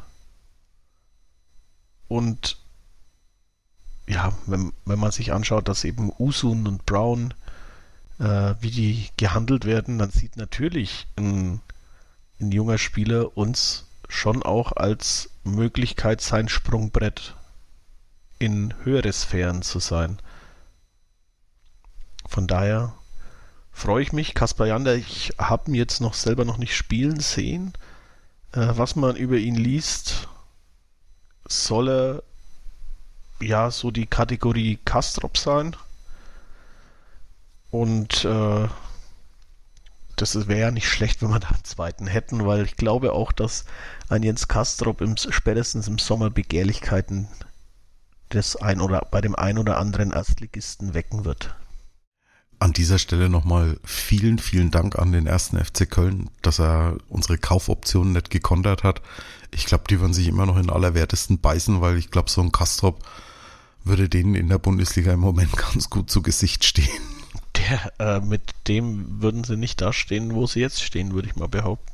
[2.07, 2.59] Und
[4.07, 7.35] ja, wenn, wenn man sich anschaut, dass eben Usun und Brown,
[8.21, 11.61] äh, wie die gehandelt werden, dann sieht natürlich ein,
[12.39, 17.35] ein junger Spieler uns schon auch als Möglichkeit sein Sprungbrett
[18.39, 20.21] in höhere Sphären zu sein.
[22.29, 22.95] Von daher
[23.73, 24.35] freue ich mich.
[24.35, 27.73] Kaspar Jander, ich habe ihn jetzt noch selber noch nicht spielen sehen.
[28.53, 30.29] Äh, was man über ihn liest,
[31.47, 32.23] soll er
[33.41, 35.77] ja so die Kategorie Kastrop sein.
[37.71, 38.69] Und äh,
[40.17, 43.33] das wäre ja nicht schlecht, wenn wir da einen zweiten hätten, weil ich glaube auch,
[43.33, 43.65] dass
[44.09, 47.29] ein Jens Kastrop im, spätestens im Sommer Begehrlichkeiten
[48.33, 51.55] des ein oder bei dem ein oder anderen Erstligisten wecken wird.
[52.65, 57.37] An dieser Stelle nochmal vielen, vielen Dank an den ersten FC Köln, dass er unsere
[57.37, 59.03] Kaufoptionen nicht gekontert hat.
[59.51, 62.53] Ich glaube, die würden sich immer noch in allerwertesten beißen, weil ich glaube, so ein
[62.53, 63.05] Kastrop
[63.85, 66.89] würde denen in der Bundesliga im Moment ganz gut zu Gesicht stehen.
[67.59, 71.37] Der, äh, mit dem würden sie nicht da stehen, wo sie jetzt stehen, würde ich
[71.37, 71.93] mal behaupten.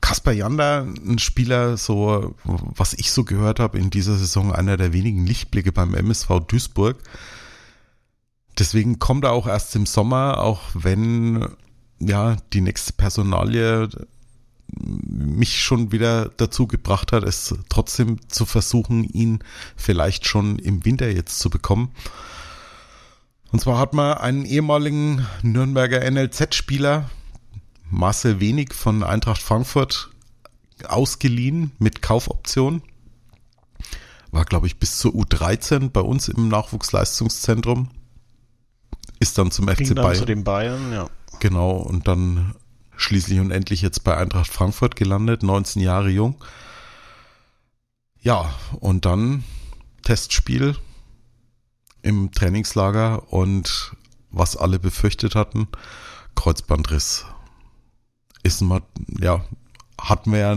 [0.00, 4.94] Kaspar Janda, ein Spieler, so was ich so gehört habe in dieser Saison, einer der
[4.94, 6.96] wenigen Lichtblicke beim MSV Duisburg.
[8.58, 11.48] Deswegen kommt er auch erst im Sommer, auch wenn
[11.98, 13.88] ja die nächste Personalie
[14.76, 19.40] mich schon wieder dazu gebracht hat, es trotzdem zu versuchen, ihn
[19.76, 21.92] vielleicht schon im Winter jetzt zu bekommen.
[23.52, 27.08] Und zwar hat man einen ehemaligen Nürnberger NLZ-Spieler,
[27.88, 30.10] Marcel Wenig von Eintracht Frankfurt,
[30.88, 32.82] ausgeliehen mit Kaufoption.
[34.32, 37.90] War, glaube ich, bis zur U13 bei uns im Nachwuchsleistungszentrum.
[39.24, 40.18] Ist dann zum FC Ging dann Bayern.
[40.18, 41.08] zu den Bayern, ja.
[41.40, 42.54] Genau, und dann
[42.94, 46.44] schließlich und endlich jetzt bei Eintracht Frankfurt gelandet, 19 Jahre jung.
[48.20, 49.42] Ja, und dann
[50.02, 50.76] Testspiel
[52.02, 53.92] im Trainingslager und
[54.30, 55.68] was alle befürchtet hatten,
[56.34, 57.24] Kreuzbandriss.
[58.42, 58.82] Ist mal,
[59.18, 59.42] ja,
[59.98, 60.54] hatten wir ja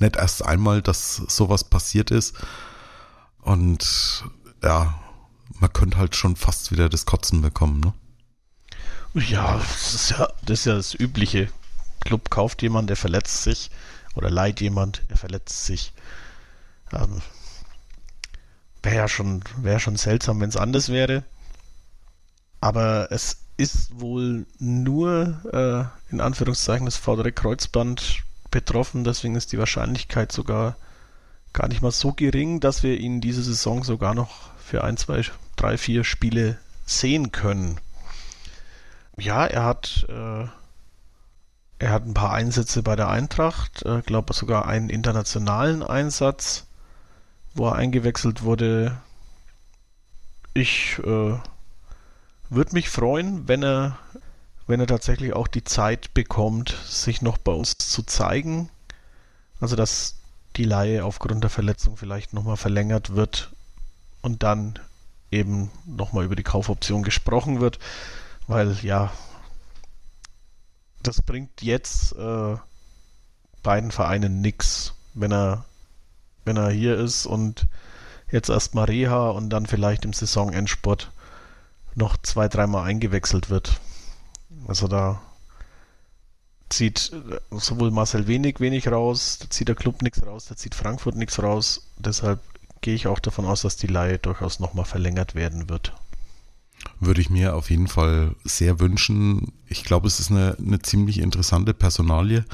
[0.00, 2.34] nicht erst einmal, dass sowas passiert ist.
[3.40, 4.24] Und
[4.64, 4.98] ja,
[5.60, 7.94] man könnte halt schon fast wieder das Kotzen bekommen, ne?
[9.14, 11.48] Ja, das ist ja das, ist ja das Übliche.
[12.00, 13.70] Club kauft jemand, der verletzt sich
[14.14, 15.92] oder leiht jemand, er verletzt sich.
[16.92, 17.20] Ähm,
[18.82, 21.24] wäre ja schon, wäre schon seltsam, wenn es anders wäre.
[22.60, 29.58] Aber es ist wohl nur äh, in Anführungszeichen das vordere Kreuzband betroffen, deswegen ist die
[29.58, 30.76] Wahrscheinlichkeit sogar
[31.52, 35.22] gar nicht mal so gering, dass wir ihn diese Saison sogar noch für ein, zwei,
[35.56, 37.78] drei, vier Spiele sehen können.
[39.18, 40.46] Ja, er hat äh,
[41.80, 46.66] er hat ein paar Einsätze bei der Eintracht, äh, glaube sogar einen internationalen Einsatz,
[47.54, 49.00] wo er eingewechselt wurde.
[50.52, 51.38] Ich äh,
[52.50, 53.96] würde mich freuen, wenn er,
[54.66, 58.68] wenn er tatsächlich auch die Zeit bekommt, sich noch bei uns zu zeigen.
[59.58, 60.16] Also dass
[60.56, 63.52] die Laie aufgrund der Verletzung vielleicht nochmal verlängert wird
[64.20, 64.78] und dann
[65.30, 67.78] eben nochmal über die Kaufoption gesprochen wird,
[68.50, 69.12] weil ja,
[71.04, 72.56] das bringt jetzt äh,
[73.62, 75.64] beiden Vereinen nichts, wenn er,
[76.44, 77.68] wenn er hier ist und
[78.30, 81.12] jetzt erstmal Reha und dann vielleicht im Saisonendsport
[81.94, 83.80] noch zwei, dreimal eingewechselt wird.
[84.66, 85.20] Also da
[86.70, 87.12] zieht
[87.52, 91.40] sowohl Marcel Wenig wenig raus, da zieht der Club nichts raus, da zieht Frankfurt nichts
[91.40, 91.86] raus.
[91.98, 92.40] Deshalb
[92.80, 95.92] gehe ich auch davon aus, dass die Leihe durchaus nochmal verlängert werden wird.
[96.98, 99.52] Würde ich mir auf jeden Fall sehr wünschen.
[99.66, 102.44] Ich glaube, es ist eine, eine ziemlich interessante Personalie.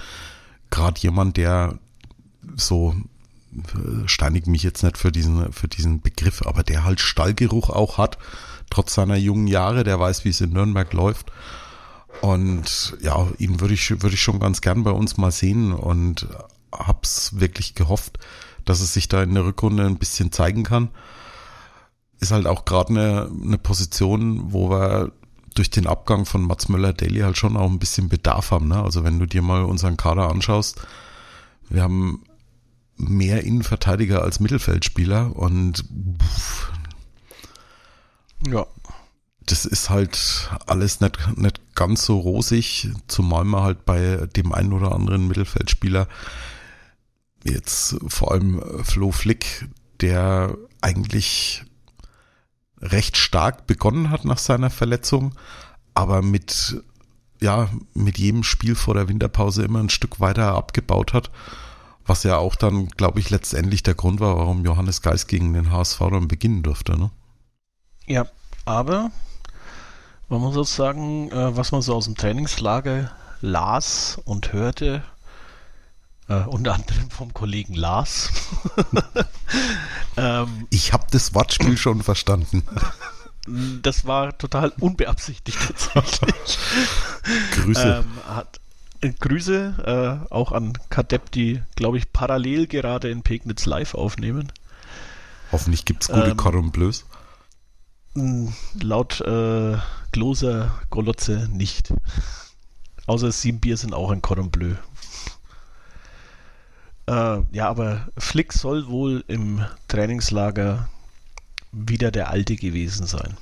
[0.71, 1.79] Gerade jemand, der
[2.57, 2.95] so
[4.07, 8.19] steinig mich jetzt nicht für diesen, für diesen Begriff, aber der halt Stallgeruch auch hat,
[8.71, 11.33] trotz seiner jungen Jahre, der weiß, wie es in Nürnberg läuft.
[12.21, 16.27] Und ja, ihn würde ich, würde ich schon ganz gern bei uns mal sehen und
[16.73, 18.19] hab's wirklich gehofft,
[18.65, 20.89] dass es sich da in der Rückrunde ein bisschen zeigen kann.
[22.21, 25.13] Ist halt auch gerade eine, eine Position, wo wir
[25.55, 28.69] durch den Abgang von Mats Möller-Daly halt schon auch ein bisschen Bedarf haben.
[28.69, 28.83] Ne?
[28.83, 30.81] Also wenn du dir mal unseren Kader anschaust,
[31.69, 32.23] wir haben
[32.97, 35.85] mehr Innenverteidiger als Mittelfeldspieler und
[36.23, 36.73] pff,
[38.47, 38.67] Ja.
[39.45, 44.73] das ist halt alles nicht, nicht ganz so rosig, zumal man halt bei dem einen
[44.73, 46.09] oder anderen Mittelfeldspieler
[47.45, 49.69] jetzt vor allem Flo Flick,
[50.01, 51.65] der eigentlich
[52.81, 55.35] recht stark begonnen hat nach seiner Verletzung,
[55.95, 56.83] aber mit
[57.41, 61.31] ja, mit jedem Spiel vor der Winterpause immer ein Stück weiter abgebaut hat,
[62.07, 65.71] was ja auch dann, glaube ich, letztendlich der Grund war, warum Johannes Geist gegen den
[65.71, 67.11] HSV dann beginnen durfte, ne?
[68.07, 68.27] Ja,
[68.65, 69.11] aber
[70.29, 73.11] man muss auch sagen, äh, was man so aus dem Trainingslager
[73.41, 75.03] las und hörte,
[76.29, 78.31] äh, unter anderem vom Kollegen Lars.
[80.17, 82.63] ähm, Ich habe das Wortspiel schon verstanden.
[83.83, 85.59] das war total unbeabsichtigt
[85.93, 86.59] tatsächlich.
[87.53, 88.05] Grüße.
[88.05, 88.61] Ähm, hat,
[89.01, 94.53] äh, Grüße äh, auch an Kadepp, die, glaube ich, parallel gerade in Pegnitz live aufnehmen.
[95.53, 97.05] Hoffentlich gibt's gute ähm, Cordon Bleus.
[98.81, 99.77] Laut äh,
[100.13, 101.93] Gloser Golotze nicht.
[103.07, 104.75] Außer sieben Bier sind auch ein Cordon Bleu.
[107.07, 110.89] Äh, ja, aber Flick soll wohl im Trainingslager
[111.73, 113.37] wieder der Alte gewesen sein.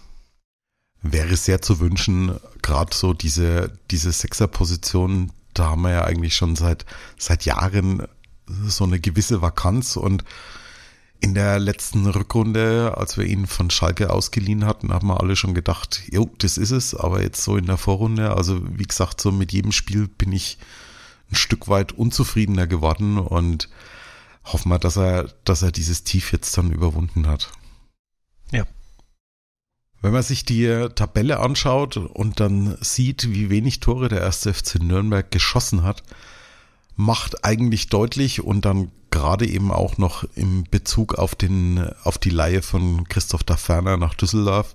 [1.02, 6.56] Wäre sehr zu wünschen, gerade so diese, diese Sechser-Position, da haben wir ja eigentlich schon
[6.56, 6.86] seit,
[7.18, 8.06] seit Jahren
[8.46, 10.24] so eine gewisse Vakanz und
[11.20, 15.54] in der letzten Rückrunde, als wir ihn von Schalke ausgeliehen hatten, haben wir alle schon
[15.54, 19.32] gedacht, jo, das ist es, aber jetzt so in der Vorrunde, also wie gesagt, so
[19.32, 20.58] mit jedem Spiel bin ich
[21.34, 23.68] ein Stück weit unzufriedener geworden und
[24.44, 27.52] hoffen wir, dass er, dass er dieses Tief jetzt dann überwunden hat.
[28.52, 28.64] Ja.
[30.00, 34.76] Wenn man sich die Tabelle anschaut und dann sieht, wie wenig Tore der erste FC
[34.76, 36.02] Nürnberg geschossen hat,
[36.96, 42.30] macht eigentlich deutlich und dann gerade eben auch noch im Bezug auf den, auf die
[42.30, 44.74] Laie von Christoph Daferner nach Düsseldorf,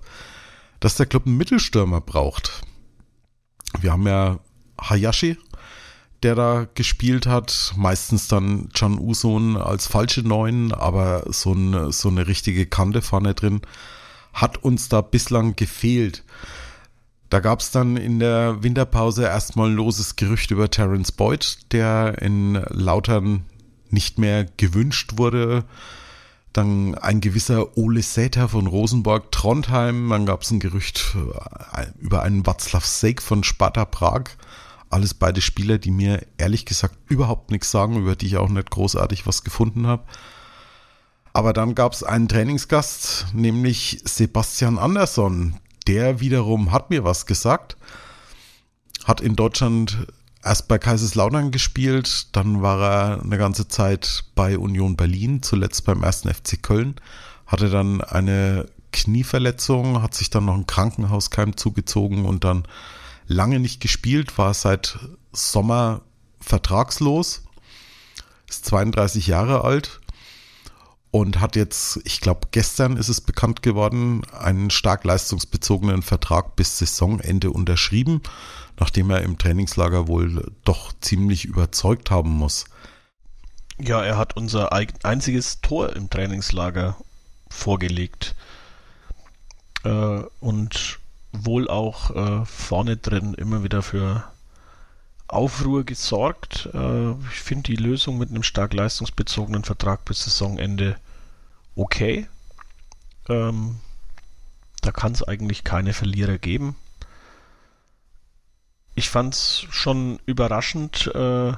[0.80, 2.62] dass der Club einen Mittelstürmer braucht.
[3.80, 4.40] Wir haben ja
[4.80, 5.38] Hayashi,
[6.22, 12.08] der da gespielt hat, meistens dann Can Uson als falsche Neun, aber so, ein, so
[12.08, 13.62] eine richtige Kante vorne drin,
[14.32, 16.24] hat uns da bislang gefehlt.
[17.30, 22.20] Da gab es dann in der Winterpause erstmal ein loses Gerücht über Terence Boyd, der
[22.20, 23.44] in Lautern
[23.88, 25.64] nicht mehr gewünscht wurde.
[26.52, 30.08] Dann ein gewisser Ole Säter von Rosenborg Trondheim.
[30.10, 31.14] Dann gab es ein Gerücht
[31.76, 34.30] äh, über einen Václav Seik von Sparta Prag.
[34.90, 38.70] Alles beide Spieler, die mir ehrlich gesagt überhaupt nichts sagen, über die ich auch nicht
[38.70, 40.02] großartig was gefunden habe.
[41.32, 45.54] Aber dann gab es einen Trainingsgast, nämlich Sebastian Andersson.
[45.86, 47.76] Der wiederum hat mir was gesagt,
[49.04, 50.06] hat in Deutschland
[50.42, 56.02] erst bei Kaiserslautern gespielt, dann war er eine ganze Zeit bei Union Berlin, zuletzt beim
[56.02, 56.96] ersten FC Köln,
[57.46, 62.64] hatte dann eine Knieverletzung, hat sich dann noch ein Krankenhauskeim zugezogen und dann
[63.30, 64.98] lange nicht gespielt, war seit
[65.32, 66.02] Sommer
[66.40, 67.44] vertragslos,
[68.48, 70.00] ist 32 Jahre alt
[71.12, 76.78] und hat jetzt, ich glaube, gestern ist es bekannt geworden, einen stark leistungsbezogenen Vertrag bis
[76.78, 78.20] Saisonende unterschrieben,
[78.80, 82.64] nachdem er im Trainingslager wohl doch ziemlich überzeugt haben muss.
[83.78, 86.96] Ja, er hat unser einziges Tor im Trainingslager
[87.48, 88.34] vorgelegt.
[89.84, 90.98] Äh, und
[91.32, 94.24] wohl auch äh, vorne drin immer wieder für
[95.28, 96.68] Aufruhr gesorgt.
[96.74, 100.96] Äh, ich finde die Lösung mit einem stark leistungsbezogenen Vertrag bis Saisonende
[101.76, 102.28] okay.
[103.28, 103.76] Ähm,
[104.82, 106.76] da kann es eigentlich keine Verlierer geben.
[108.94, 111.52] Ich fand es schon überraschend, äh,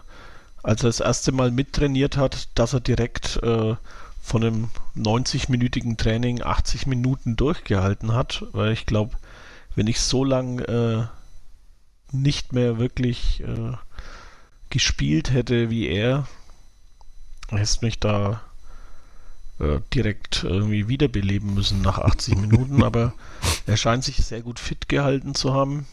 [0.62, 3.75] als er das erste Mal mittrainiert hat, dass er direkt äh,
[4.23, 9.16] von einem 90-minütigen Training 80 Minuten durchgehalten hat, weil ich glaube,
[9.75, 11.07] wenn ich so lange äh,
[12.14, 13.73] nicht mehr wirklich äh,
[14.70, 16.27] gespielt hätte wie er,
[17.51, 18.43] hätte mich da
[19.59, 23.14] äh, direkt irgendwie wiederbeleben müssen nach 80 Minuten, aber
[23.66, 25.87] er scheint sich sehr gut fit gehalten zu haben.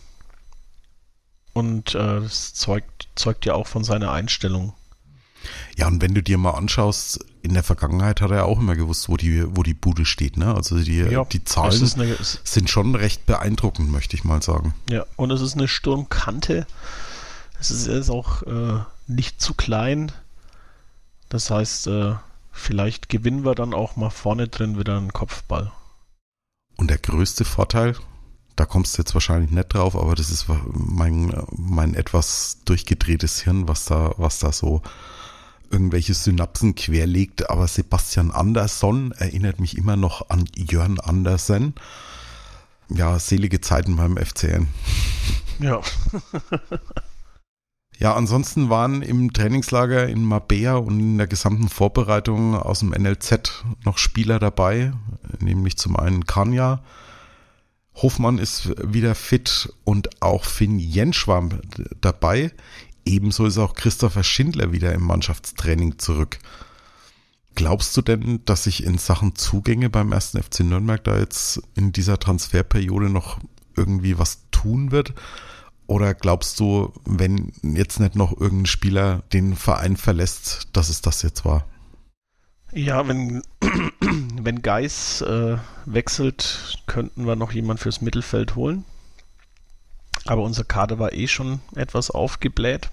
[1.54, 4.74] Und äh, das zeugt, zeugt ja auch von seiner Einstellung.
[5.78, 9.10] Ja, und wenn du dir mal anschaust, in der Vergangenheit hat er auch immer gewusst,
[9.10, 10.38] wo die, wo die Bude steht.
[10.38, 10.54] Ne?
[10.54, 14.74] Also die, ja, die Zahlen eine, sind schon recht beeindruckend, möchte ich mal sagen.
[14.90, 16.68] Ja, und es ist eine Sturmkante.
[17.60, 20.12] Es ist, ist auch äh, nicht zu klein.
[21.30, 22.16] Das heißt, äh,
[22.52, 25.72] vielleicht gewinnen wir dann auch mal vorne drin wieder einen Kopfball.
[26.78, 27.96] Und der größte Vorteil,
[28.56, 33.68] da kommst du jetzt wahrscheinlich nicht drauf, aber das ist mein, mein etwas durchgedrehtes Hirn,
[33.68, 34.82] was da, was da so
[35.72, 41.76] irgendwelche Synapsen querlegt, aber Sebastian Andersson erinnert mich immer noch an Jörn Andersen.
[42.90, 44.68] Ja, selige Zeiten beim FCN.
[45.60, 45.82] Ja.
[48.00, 53.64] ja, ansonsten waren im Trainingslager in Mabea und in der gesamten Vorbereitung aus dem NLZ
[53.86, 54.94] noch Spieler dabei,
[55.40, 56.82] nämlich zum einen Kanya.
[58.02, 61.60] Hofmann ist wieder fit und auch Finn Jenschwam
[62.00, 62.52] dabei.
[63.10, 66.38] Ebenso ist auch Christopher Schindler wieder im Mannschaftstraining zurück.
[67.56, 71.92] Glaubst du denn, dass sich in Sachen Zugänge beim ersten FC Nürnberg da jetzt in
[71.92, 73.40] dieser Transferperiode noch
[73.76, 75.16] irgendwie was tun wird?
[75.88, 81.24] Oder glaubst du, wenn jetzt nicht noch irgendein Spieler den Verein verlässt, dass es das
[81.24, 81.66] jetzt war?
[82.74, 83.42] Ja, wenn,
[84.40, 85.58] wenn Geis äh,
[85.88, 88.86] wechselt, könnten wir noch jemand fürs Mittelfeld holen.
[90.26, 92.92] Aber unser Kader war eh schon etwas aufgebläht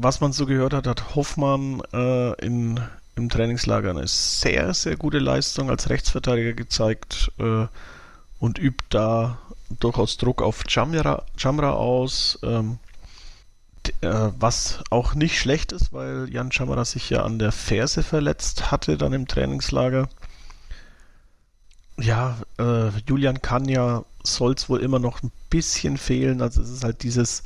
[0.00, 2.80] was man so gehört hat, hat Hoffmann äh, in,
[3.16, 7.66] im Trainingslager eine sehr, sehr gute Leistung als Rechtsverteidiger gezeigt äh,
[8.38, 9.38] und übt da
[9.80, 12.38] durchaus Druck auf Jamra aus.
[12.42, 12.78] Ähm,
[14.00, 18.70] äh, was auch nicht schlecht ist, weil Jan Jamra sich ja an der Ferse verletzt
[18.70, 20.08] hatte dann im Trainingslager.
[21.96, 26.42] Ja, äh, Julian Kanja soll es wohl immer noch ein bisschen fehlen.
[26.42, 27.42] Also es ist halt dieses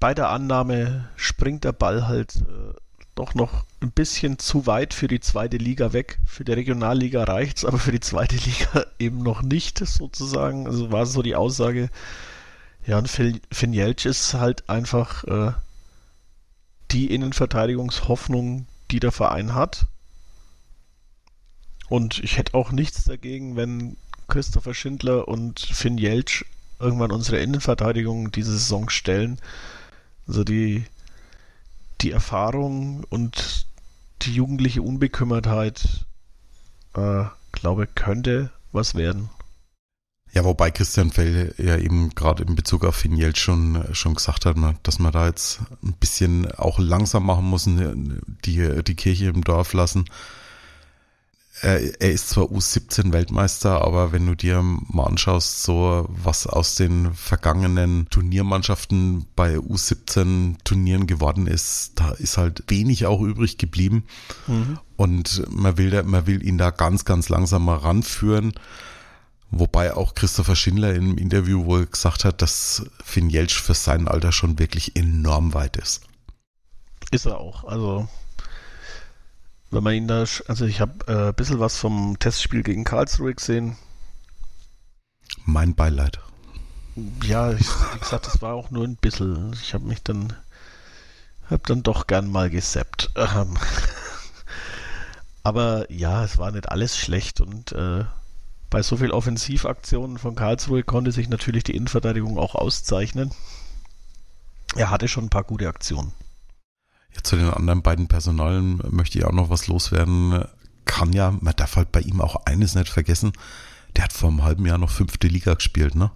[0.00, 2.74] bei der Annahme springt der Ball halt äh,
[3.14, 6.18] doch noch ein bisschen zu weit für die zweite Liga weg.
[6.26, 10.66] Für die Regionalliga reicht es, aber für die zweite Liga eben noch nicht, sozusagen.
[10.66, 11.88] Also war so die Aussage.
[12.86, 13.10] Ja, und
[13.74, 15.52] Jelch ist halt einfach äh,
[16.90, 19.86] die Innenverteidigungshoffnung, die der Verein hat.
[21.88, 23.96] Und ich hätte auch nichts dagegen, wenn
[24.28, 26.44] Christopher Schindler und Finn Jeltsch
[26.78, 29.40] irgendwann unsere Innenverteidigung diese Saison stellen.
[30.26, 30.84] Also die,
[32.00, 33.66] die Erfahrung und
[34.22, 36.06] die jugendliche Unbekümmertheit,
[36.94, 39.30] äh, glaube könnte was werden.
[40.32, 44.56] Ja, wobei Christian Fell ja eben gerade in Bezug auf Finiel schon, schon gesagt hat,
[44.56, 47.94] ne, dass man da jetzt ein bisschen auch langsam machen muss, ne,
[48.44, 50.04] die, die Kirche im Dorf lassen.
[51.62, 56.74] Er, er ist zwar U17 Weltmeister, aber wenn du dir mal anschaust, so was aus
[56.74, 64.04] den vergangenen Turniermannschaften bei U17 Turnieren geworden ist, da ist halt wenig auch übrig geblieben.
[64.46, 64.78] Mhm.
[64.96, 68.52] Und man will, da, man will ihn da ganz, ganz langsam mal ranführen.
[69.50, 74.32] Wobei auch Christopher Schindler im Interview wohl gesagt hat, dass Finn Jelsch für sein Alter
[74.32, 76.02] schon wirklich enorm weit ist.
[77.12, 77.64] Ist er auch.
[77.64, 78.08] Also,
[79.76, 83.34] wenn man ihn da, also ich habe äh, ein bisschen was vom Testspiel gegen Karlsruhe
[83.34, 83.76] gesehen.
[85.44, 86.18] Mein Beileid.
[87.22, 89.52] Ja, ich, wie gesagt, das war auch nur ein bisschen.
[89.52, 90.32] Ich habe mich dann,
[91.50, 93.10] habe dann doch gern mal gesappt.
[93.16, 93.58] Ähm,
[95.42, 98.06] aber ja, es war nicht alles schlecht und äh,
[98.70, 103.30] bei so viel Offensivaktionen von Karlsruhe konnte sich natürlich die Innenverteidigung auch auszeichnen.
[104.74, 106.12] Er hatte schon ein paar gute Aktionen.
[107.16, 110.44] Ja, zu den anderen beiden Personalen möchte ich auch noch was loswerden.
[110.84, 113.32] Kann ja, man darf halt bei ihm auch eines nicht vergessen,
[113.96, 116.10] der hat vor einem halben Jahr noch fünfte Liga gespielt, ne?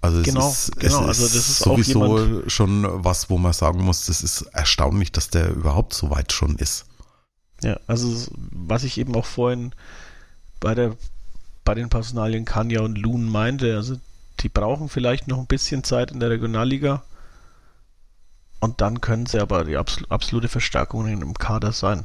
[0.00, 1.02] Also es genau, ist, genau.
[1.02, 5.30] Es also das ist sowieso schon was, wo man sagen muss, das ist erstaunlich, dass
[5.30, 6.86] der überhaupt so weit schon ist.
[7.62, 9.72] Ja, also was ich eben auch vorhin
[10.58, 10.96] bei der
[11.64, 13.76] bei den Personalien Kanya und Loon meinte.
[13.76, 13.96] Also
[14.40, 17.02] die brauchen vielleicht noch ein bisschen Zeit in der Regionalliga.
[18.62, 22.04] Und dann können sie aber die absolute Verstärkung im Kader sein.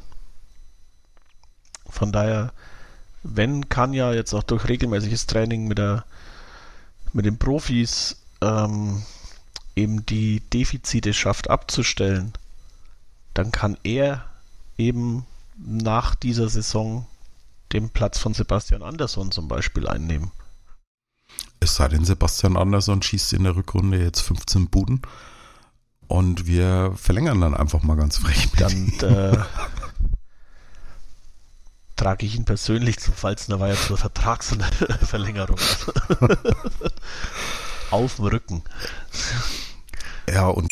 [1.88, 2.52] Von daher,
[3.22, 6.04] wenn Kanya jetzt auch durch regelmäßiges Training mit, der,
[7.14, 9.04] mit den Profis ähm,
[9.76, 12.34] eben die Defizite schafft abzustellen,
[13.36, 14.26] dann kann er
[14.80, 15.28] eben
[15.64, 17.06] nach dieser Saison
[17.72, 20.32] den Platz von Sebastian Andersson zum Beispiel einnehmen.
[21.60, 25.04] Es sei denn, Sebastian Andersson schießt in der Rückrunde jetzt 15 Buden
[26.08, 28.50] und wir verlängern dann einfach mal ganz frech.
[28.52, 29.38] Mit dann äh,
[31.96, 35.58] trage ich ihn persönlich zu Pfalzner Weiher zur Vertragsverlängerung
[37.92, 38.64] auf dem Rücken.
[40.30, 40.72] Ja, und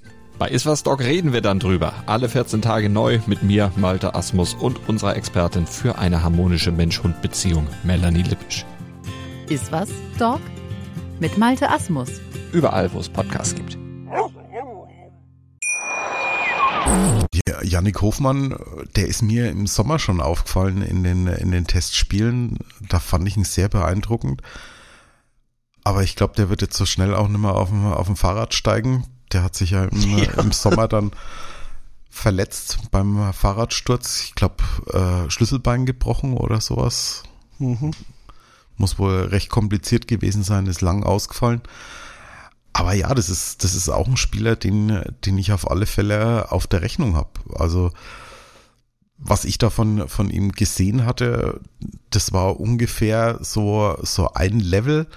[0.41, 1.93] Bei Iswas Dog reden wir dann drüber.
[2.07, 7.67] Alle 14 Tage neu mit mir, Malte Asmus und unserer Expertin für eine harmonische Mensch-Hund-Beziehung,
[7.83, 8.65] Melanie Lippisch.
[9.49, 10.41] Iswas Dog
[11.19, 12.09] mit Malte Asmus.
[12.53, 13.77] Überall, wo es Podcasts gibt.
[17.47, 18.57] Ja, Yannick Hofmann,
[18.95, 22.57] der ist mir im Sommer schon aufgefallen in den, in den Testspielen.
[22.89, 24.41] Da fand ich ihn sehr beeindruckend.
[25.83, 28.15] Aber ich glaube, der wird jetzt so schnell auch nicht mehr auf dem, auf dem
[28.15, 29.05] Fahrrad steigen.
[29.31, 30.31] Der hat sich ja im, ja.
[30.33, 31.11] im Sommer dann
[32.09, 34.23] verletzt beim Fahrradsturz.
[34.25, 34.63] Ich glaube,
[34.93, 37.23] äh, Schlüsselbein gebrochen oder sowas.
[37.57, 37.91] Mhm.
[38.77, 41.61] Muss wohl recht kompliziert gewesen sein, ist lang ausgefallen.
[42.73, 46.51] Aber ja, das ist, das ist auch ein Spieler, den, den ich auf alle Fälle
[46.51, 47.29] auf der Rechnung habe.
[47.53, 47.91] Also,
[49.17, 51.59] was ich davon von ihm gesehen hatte,
[52.09, 55.07] das war ungefähr so, so ein Level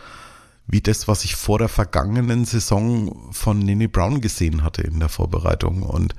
[0.66, 5.08] wie das, was ich vor der vergangenen Saison von Nene Brown gesehen hatte in der
[5.08, 5.82] Vorbereitung.
[5.82, 6.14] Und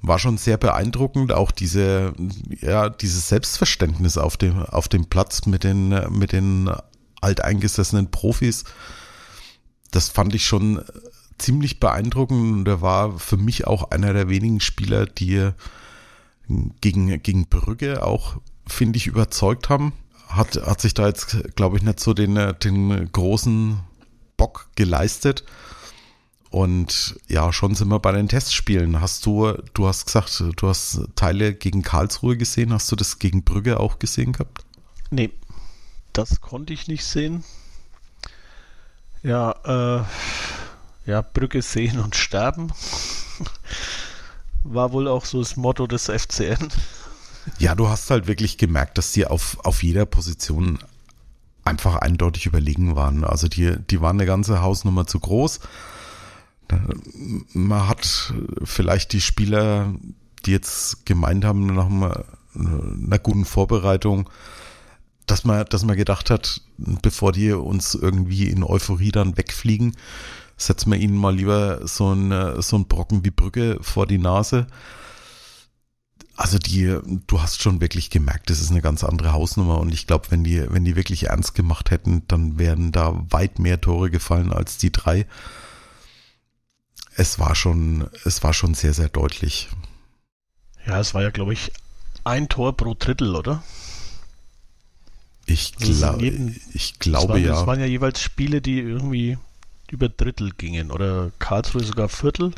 [0.00, 2.12] war schon sehr beeindruckend, auch diese,
[2.60, 6.70] ja, dieses Selbstverständnis auf dem, auf dem Platz mit den, mit den
[7.20, 8.64] alteingesessenen Profis.
[9.90, 10.82] Das fand ich schon
[11.38, 15.50] ziemlich beeindruckend und er war für mich auch einer der wenigen Spieler, die
[16.80, 19.94] gegen, gegen Brügge auch, finde ich, überzeugt haben
[20.36, 23.80] hat, hat sich da jetzt, glaube ich, nicht so den, den großen
[24.36, 25.44] Bock geleistet.
[26.50, 29.00] Und ja, schon sind wir bei den Testspielen.
[29.00, 32.72] Hast du, du hast gesagt, du hast Teile gegen Karlsruhe gesehen.
[32.72, 34.64] Hast du das gegen Brügge auch gesehen gehabt?
[35.10, 35.30] Nee,
[36.12, 37.42] das konnte ich nicht sehen.
[39.24, 42.72] Ja, äh, ja, Brügge sehen und sterben.
[44.62, 46.68] War wohl auch so das Motto des FCN.
[47.58, 50.78] Ja, du hast halt wirklich gemerkt, dass die auf, auf jeder Position
[51.64, 53.24] einfach eindeutig überlegen waren.
[53.24, 55.60] Also die, die waren eine ganze Hausnummer zu groß.
[57.52, 58.34] Man hat
[58.64, 59.94] vielleicht die Spieler,
[60.46, 64.28] die jetzt gemeint haben, nach einer, guten Vorbereitung,
[65.26, 69.96] dass man, dass man gedacht hat, bevor die uns irgendwie in Euphorie dann wegfliegen,
[70.56, 74.66] setzen wir ihnen mal lieber so ein, so ein Brocken wie Brücke vor die Nase.
[76.36, 80.06] Also die, du hast schon wirklich gemerkt, das ist eine ganz andere Hausnummer und ich
[80.06, 84.10] glaube, wenn die, wenn die wirklich ernst gemacht hätten, dann wären da weit mehr Tore
[84.10, 85.26] gefallen als die drei.
[87.16, 89.68] Es war schon, es war schon sehr, sehr deutlich.
[90.86, 91.70] Ja, es war ja, glaube ich,
[92.24, 93.62] ein Tor pro Drittel, oder?
[95.46, 97.60] Ich, glaub, ich glaube es waren, ja.
[97.60, 99.38] Es waren ja jeweils Spiele, die irgendwie
[99.90, 102.52] über Drittel gingen oder Karlsruhe sogar Viertel.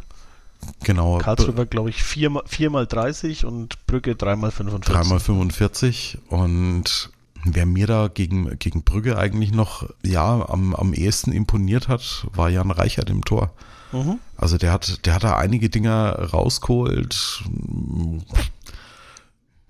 [0.82, 1.18] Genau.
[1.18, 4.94] Karlsruhe war, glaube ich, viermal, viermal 30 und Brügge dreimal 45.
[4.94, 7.10] Dreimal 45 und
[7.44, 12.48] wer mir da gegen, gegen Brügge eigentlich noch ja am, am ehesten imponiert hat, war
[12.50, 13.52] Jan Reichert im Tor.
[13.92, 14.18] Mhm.
[14.36, 17.44] Also der hat, der hat da einige Dinger rausgeholt.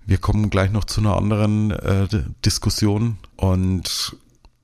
[0.05, 2.07] Wir kommen gleich noch zu einer anderen äh,
[2.45, 4.15] Diskussion und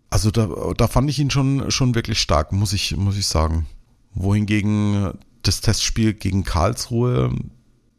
[0.10, 0.48] also da,
[0.78, 3.66] da fand ich ihn schon, schon wirklich stark, muss ich, muss ich sagen.
[4.14, 5.14] Wohingegen
[5.44, 7.34] das Testspiel gegen Karlsruhe,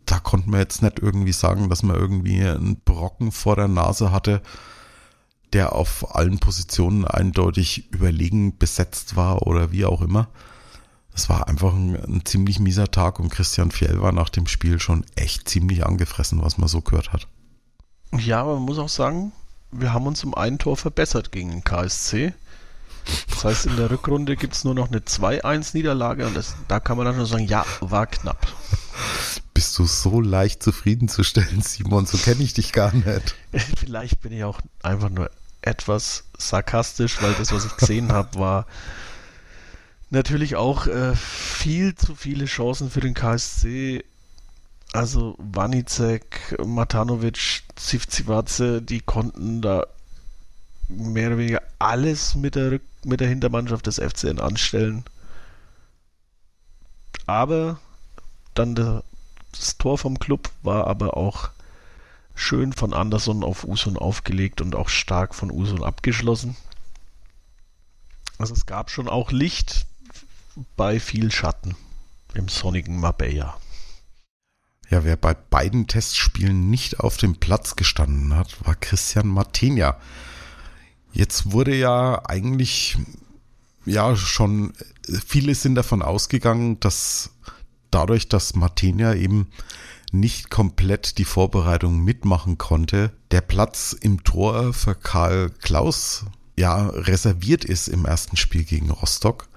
[0.06, 4.12] da konnten wir jetzt nicht irgendwie sagen, dass man irgendwie einen Brocken vor der Nase
[4.12, 4.42] hatte,
[5.52, 10.28] der auf allen Positionen eindeutig überlegen besetzt war oder wie auch immer.
[11.14, 14.80] Es war einfach ein, ein, ziemlich mieser Tag und Christian Fjell war nach dem Spiel
[14.80, 17.28] schon echt ziemlich angefressen, was man so gehört hat.
[18.12, 19.32] Ja, aber man muss auch sagen,
[19.70, 22.34] wir haben uns um ein Tor verbessert gegen den KSC.
[23.28, 26.96] Das heißt, in der Rückrunde gibt es nur noch eine 2-1-Niederlage und das, da kann
[26.96, 28.46] man dann nur sagen, ja, war knapp.
[29.52, 32.06] Bist du so leicht zufriedenzustellen, Simon?
[32.06, 33.34] So kenne ich dich gar nicht.
[33.78, 35.30] Vielleicht bin ich auch einfach nur
[35.62, 38.66] etwas sarkastisch, weil das, was ich gesehen habe, war
[40.10, 44.04] natürlich auch äh, viel zu viele Chancen für den KSC.
[44.92, 49.86] Also Wanicek, Matanovic, Zivzivatze, die konnten da
[50.88, 55.04] mehr oder weniger alles mit der, mit der Hintermannschaft des FCN anstellen.
[57.26, 57.78] Aber
[58.54, 59.02] dann der,
[59.52, 61.50] das Tor vom Club war aber auch
[62.34, 66.56] schön von Anderson auf Usun aufgelegt und auch stark von Usun abgeschlossen.
[68.38, 69.86] Also es gab schon auch Licht
[70.76, 71.76] bei viel Schatten
[72.34, 73.56] im sonnigen Marbella.
[74.90, 79.98] Ja, wer bei beiden Testspielen nicht auf dem Platz gestanden hat, war Christian Martinia.
[81.14, 82.98] Jetzt wurde ja eigentlich,
[83.86, 84.72] ja, schon,
[85.24, 87.30] viele sind davon ausgegangen, dass
[87.92, 89.46] dadurch, dass Martinia eben
[90.10, 96.24] nicht komplett die Vorbereitung mitmachen konnte, der Platz im Tor für Karl Klaus
[96.56, 99.48] ja reserviert ist im ersten Spiel gegen Rostock.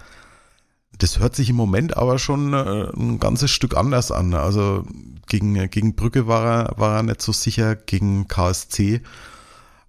[0.99, 4.35] Das hört sich im Moment aber schon äh, ein ganzes Stück anders an.
[4.35, 4.85] Also
[5.27, 9.01] gegen, gegen Brücke war er, war er nicht so sicher, gegen KSC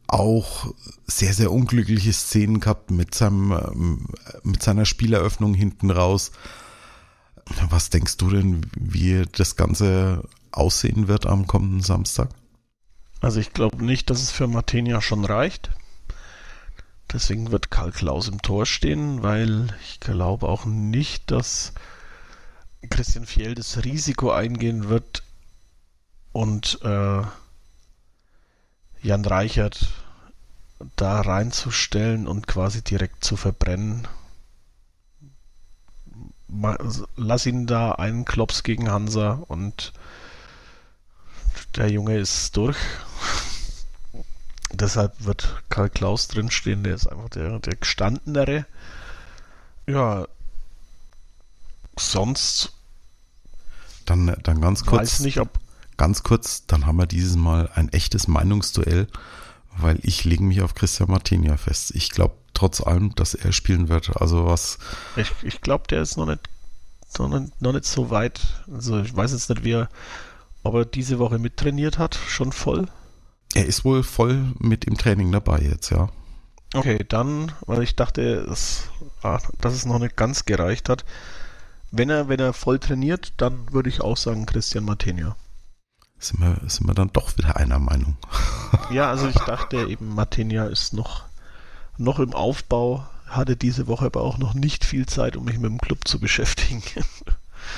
[0.09, 0.75] auch
[1.07, 4.07] sehr, sehr unglückliche Szenen gehabt mit seinem, ähm,
[4.43, 6.33] mit seiner Spieleröffnung hinten raus.
[7.71, 12.31] Was denkst du denn, wie das Ganze aussehen wird am kommenden Samstag?
[13.21, 15.71] Also ich glaube nicht, dass es für Martinia schon reicht.
[17.13, 21.73] Deswegen wird Karl Klaus im Tor stehen, weil ich glaube auch nicht, dass
[22.91, 25.23] Christian Fjell das Risiko eingehen wird
[26.33, 27.23] und äh,
[29.03, 29.89] Jan Reichert
[30.97, 34.07] da reinzustellen und quasi direkt zu verbrennen.
[37.17, 39.93] Lass ihn da einen Klops gegen Hansa und
[41.77, 42.79] der Junge ist durch.
[44.73, 48.67] Deshalb wird Karl Klaus drinstehen, der ist einfach der, der gestandenere.
[49.87, 50.27] Ja,
[51.99, 52.73] sonst.
[54.05, 55.01] Dann, dann ganz kurz.
[55.01, 55.51] Weiß nicht, ob.
[55.99, 59.09] Ganz kurz, dann haben wir dieses Mal ein echtes Meinungsduell,
[59.77, 61.91] weil ich lege mich auf Christian Martinia fest.
[61.95, 64.17] Ich glaube trotz allem, dass er spielen wird.
[64.17, 64.79] Also was.
[65.17, 66.49] Ich, ich glaube, der ist noch nicht,
[67.19, 68.41] noch nicht, noch nicht so weit.
[68.73, 69.89] Also ich weiß jetzt nicht, wie er,
[70.63, 72.87] ob er diese Woche mittrainiert hat, schon voll.
[73.55, 76.11] Er ist wohl voll mit im Training dabei jetzt, ja.
[76.75, 78.85] Okay, dann, weil ich dachte, dass,
[79.23, 81.05] ah, dass es noch nicht ganz gereicht hat.
[81.91, 85.35] Wenn er, wenn er voll trainiert, dann würde ich auch sagen Christian Martinia.
[86.19, 88.17] Sind wir, sind wir dann doch wieder einer Meinung.
[88.91, 91.25] ja, also ich dachte eben, Martinia ist noch,
[91.97, 95.71] noch im Aufbau, hatte diese Woche aber auch noch nicht viel Zeit, um mich mit
[95.71, 96.83] dem Club zu beschäftigen.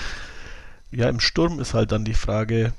[0.90, 2.72] ja, im Sturm ist halt dann die Frage,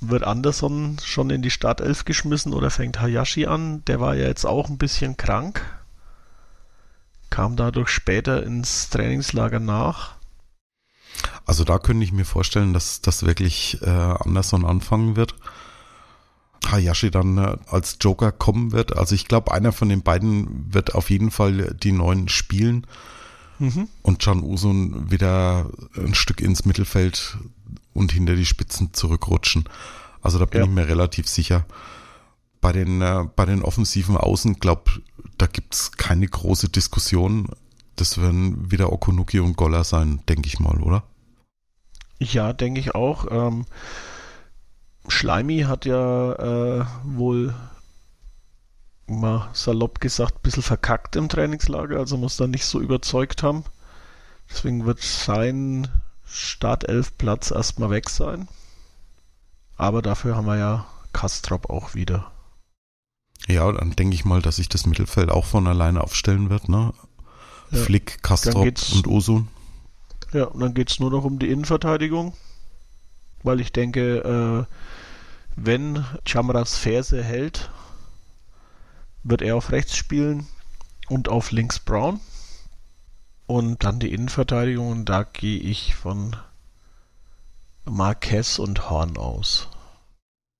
[0.00, 3.84] wird Anderson schon in die Startelf geschmissen oder fängt Hayashi an?
[3.86, 5.64] Der war ja jetzt auch ein bisschen krank.
[7.30, 10.16] Kam dadurch später ins Trainingslager nach.
[11.52, 15.34] Also da könnte ich mir vorstellen, dass das wirklich äh, Anderson anfangen wird.
[16.66, 18.96] Hayashi dann äh, als Joker kommen wird.
[18.96, 22.86] Also ich glaube, einer von den beiden wird auf jeden Fall die neuen spielen
[23.58, 23.86] mhm.
[24.00, 27.36] und Can Usun wieder ein Stück ins Mittelfeld
[27.92, 29.68] und hinter die Spitzen zurückrutschen.
[30.22, 30.64] Also da bin ja.
[30.64, 31.66] ich mir relativ sicher.
[32.62, 35.02] Bei den, äh, bei den offensiven Außen, glaube
[35.36, 37.48] da gibt's keine große Diskussion.
[37.96, 41.04] Das werden wieder Okunuki und Goller sein, denke ich mal, oder?
[42.22, 43.26] Ja, denke ich auch.
[43.30, 43.66] Ähm,
[45.08, 47.54] Schleimi hat ja äh, wohl
[49.06, 53.64] mal salopp gesagt, ein bisschen verkackt im Trainingslager, also muss da nicht so überzeugt haben.
[54.48, 55.88] Deswegen wird sein
[56.24, 58.48] Startelf-Platz erstmal weg sein.
[59.76, 62.30] Aber dafür haben wir ja Kastrop auch wieder.
[63.48, 66.92] Ja, dann denke ich mal, dass sich das Mittelfeld auch von alleine aufstellen wird, ne?
[67.70, 67.78] Ja.
[67.78, 69.48] Flick, Kastrop und Osun.
[70.32, 72.34] Ja, und dann geht es nur noch um die Innenverteidigung.
[73.42, 74.76] Weil ich denke, äh,
[75.56, 77.70] wenn Chamras Ferse hält,
[79.24, 80.46] wird er auf rechts spielen
[81.08, 82.20] und auf links Brown.
[83.46, 86.36] Und dann die Innenverteidigung, und da gehe ich von
[87.84, 89.68] Marquez und Horn aus.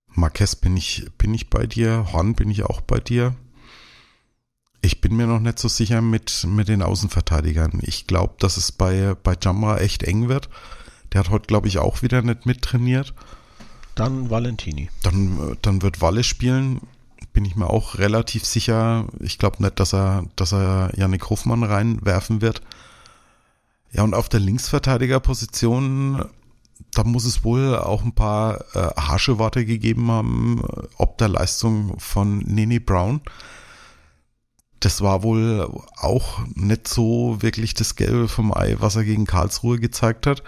[0.07, 3.33] Marquez bin ich, bin ich bei dir, Horn bin ich auch bei dir.
[4.83, 7.79] Ich bin mir noch nicht so sicher mit, mit den Außenverteidigern.
[7.81, 10.49] Ich glaube, dass es bei, bei Jamra echt eng wird.
[11.11, 13.15] Der hat heute, glaube ich, auch wieder nicht mittrainiert.
[13.95, 14.89] Dann Valentini.
[15.01, 16.81] Dann, dann wird Walle spielen
[17.33, 19.07] bin ich mir auch relativ sicher.
[19.19, 22.61] Ich glaube nicht, dass er, dass er Yannick Hofmann reinwerfen wird.
[23.91, 26.25] Ja, und auf der Linksverteidigerposition,
[26.93, 30.61] da muss es wohl auch ein paar äh, harsche Worte gegeben haben,
[30.97, 33.21] ob der Leistung von Nene Brown.
[34.83, 39.79] Das war wohl auch nicht so wirklich das Gelbe vom Ei, was er gegen Karlsruhe
[39.79, 40.43] gezeigt hat.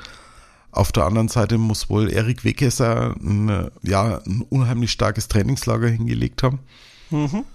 [0.72, 6.44] Auf der anderen Seite muss wohl Erik Wegesser ein, ja, ein unheimlich starkes Trainingslager hingelegt
[6.44, 6.60] haben.
[7.12, 7.46] Mhm.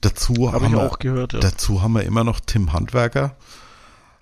[0.00, 1.40] Dazu Hab haben wir, auch gehört, ja.
[1.40, 3.36] Dazu haben wir immer noch Tim Handwerker.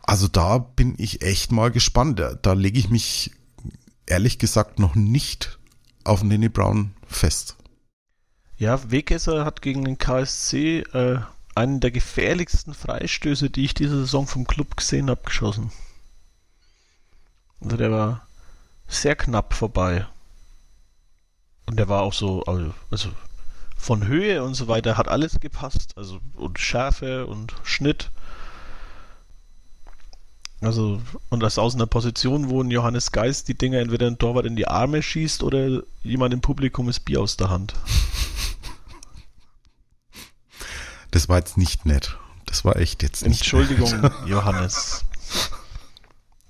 [0.02, 2.18] Also da bin ich echt mal gespannt.
[2.18, 3.30] Da, da lege ich mich
[4.06, 5.60] ehrlich gesagt noch nicht
[6.02, 7.54] auf Nene Brown fest.
[8.56, 11.20] Ja, Wegesser hat gegen den KSC äh,
[11.54, 15.70] einen der gefährlichsten Freistöße, die ich diese Saison vom Club gesehen habe, geschossen.
[17.60, 18.26] Also der war
[18.88, 20.06] sehr knapp vorbei.
[21.66, 23.10] Und der war auch so, also, also
[23.76, 25.92] von Höhe und so weiter hat alles gepasst.
[25.96, 28.10] Also und Schärfe und Schnitt.
[30.60, 34.46] Also, und das aus einer Position, wo ein Johannes Geist die Dinger entweder ein Torwart
[34.46, 37.74] in die Arme schießt oder jemand im Publikum ist Bier aus der Hand.
[41.12, 42.18] Das war jetzt nicht nett.
[42.46, 44.12] Das war echt jetzt nicht Entschuldigung, nett.
[44.26, 45.04] Johannes.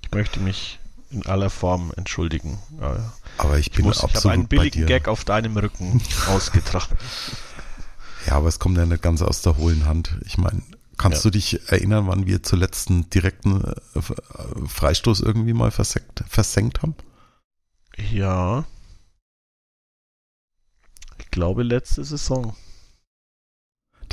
[0.01, 0.79] Ich möchte mich
[1.11, 2.57] in aller Form entschuldigen.
[3.37, 6.97] Aber ich bin ich muss, absolut Ich habe einen billigen Gag auf deinem Rücken ausgetragen.
[8.25, 10.17] Ja, aber es kommt ja nicht ganz aus der hohlen Hand.
[10.23, 10.61] Ich meine,
[10.97, 11.29] kannst ja.
[11.29, 13.61] du dich erinnern, wann wir zuletzt einen direkten
[13.95, 14.01] äh,
[14.65, 16.95] Freistoß irgendwie mal versenkt, versenkt haben?
[17.97, 18.63] Ja.
[21.17, 22.55] Ich glaube letzte Saison.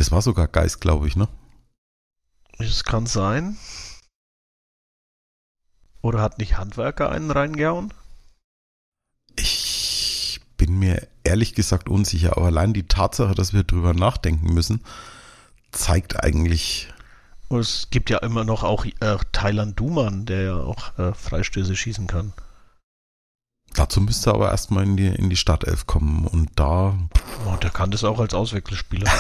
[0.01, 1.29] Das war sogar Geist, glaube ich, ne?
[2.59, 3.59] Es kann sein.
[6.01, 7.93] Oder hat nicht Handwerker einen reingehauen?
[9.37, 14.83] Ich bin mir ehrlich gesagt unsicher, aber allein die Tatsache, dass wir drüber nachdenken müssen,
[15.71, 16.89] zeigt eigentlich.
[17.49, 21.77] Und es gibt ja immer noch auch äh, Thailand Duman, der ja auch äh, Freistöße
[21.77, 22.33] schießen kann.
[23.75, 26.99] Dazu müsste er aber erstmal in die, in die Startelf kommen und da.
[27.47, 29.11] Oh, der kann das auch als Auswechselspieler.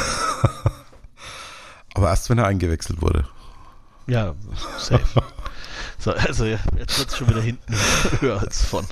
[1.94, 3.26] aber erst wenn er eingewechselt wurde.
[4.06, 4.34] Ja,
[4.78, 5.22] safe.
[5.98, 7.74] So, also jetzt wird es schon wieder hinten
[8.20, 8.86] höher als von.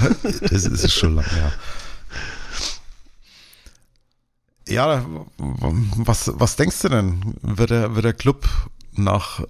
[0.22, 1.52] das ist schon lange, ja.
[4.66, 5.06] Ja,
[5.38, 7.34] was, was denkst du denn?
[7.40, 8.48] Wird der, wird der Club
[8.92, 9.42] nach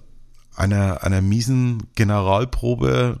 [0.55, 3.19] einer, einer miesen Generalprobe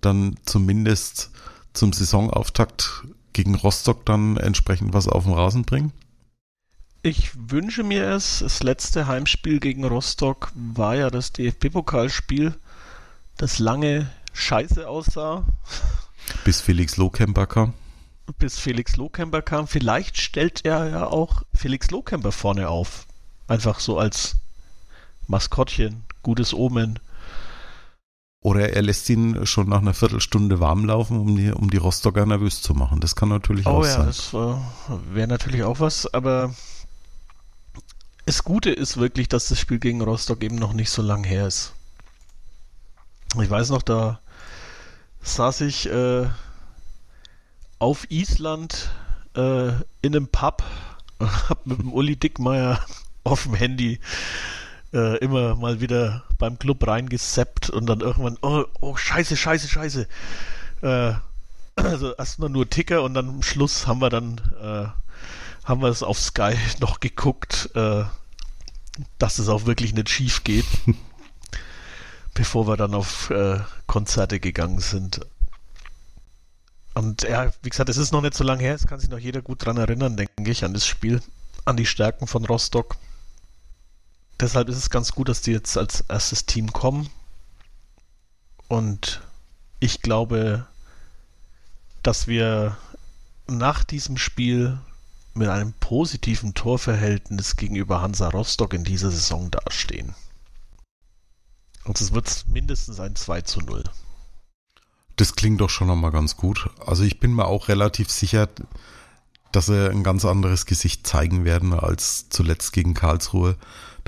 [0.00, 1.30] dann zumindest
[1.78, 5.92] zum Saisonauftakt gegen Rostock dann entsprechend was auf den Rasen bringen?
[7.02, 8.40] Ich wünsche mir es.
[8.40, 12.54] Das letzte Heimspiel gegen Rostock war ja das DFB-Pokalspiel
[13.38, 15.46] das lange scheiße aussah.
[16.44, 17.72] Bis Felix Lohkemper kam.
[18.38, 19.66] Bis Felix Lohkemper kam.
[19.66, 23.06] Vielleicht stellt er ja auch Felix Lohkemper vorne auf.
[23.46, 24.36] Einfach so als
[25.26, 26.98] Maskottchen, gutes Omen.
[28.40, 32.24] Oder er lässt ihn schon nach einer Viertelstunde warm laufen, um die, um die Rostocker
[32.24, 33.00] nervös zu machen.
[33.00, 34.06] Das kann natürlich oh, auch ja, sein.
[34.06, 36.54] das äh, wäre natürlich auch was, aber
[38.26, 41.46] das Gute ist wirklich, dass das Spiel gegen Rostock eben noch nicht so lang her
[41.48, 41.72] ist.
[43.40, 44.20] Ich weiß noch, da
[45.22, 46.26] saß ich äh,
[47.78, 48.90] auf Island
[49.34, 49.68] äh,
[50.02, 50.62] in einem Pub
[51.18, 52.84] und hab mit dem Uli Dickmeier
[53.24, 53.98] auf dem Handy
[54.92, 60.08] äh, immer mal wieder beim Club reingesappt und dann irgendwann, oh, oh scheiße, scheiße, scheiße.
[60.82, 61.12] Äh,
[61.76, 64.88] also erstmal nur Ticker und dann am Schluss haben wir dann, äh,
[65.64, 68.04] haben wir es auf Sky noch geguckt, äh,
[69.18, 70.66] dass es auch wirklich nicht schief geht,
[72.34, 75.20] bevor wir dann auf äh, Konzerte gegangen sind.
[76.94, 79.18] Und ja, wie gesagt, es ist noch nicht so lange her, es kann sich noch
[79.18, 81.22] jeder gut dran erinnern, denke ich, an das Spiel,
[81.64, 82.96] an die Stärken von Rostock.
[84.40, 87.10] Deshalb ist es ganz gut, dass die jetzt als erstes Team kommen.
[88.68, 89.22] Und
[89.80, 90.66] ich glaube,
[92.02, 92.76] dass wir
[93.46, 94.78] nach diesem Spiel
[95.34, 100.14] mit einem positiven Torverhältnis gegenüber Hansa Rostock in dieser Saison dastehen.
[101.84, 103.84] Und es wird mindestens ein 2 zu 0.
[105.16, 106.70] Das klingt doch schon nochmal ganz gut.
[106.84, 108.48] Also ich bin mir auch relativ sicher,
[109.52, 113.56] dass sie ein ganz anderes Gesicht zeigen werden als zuletzt gegen Karlsruhe.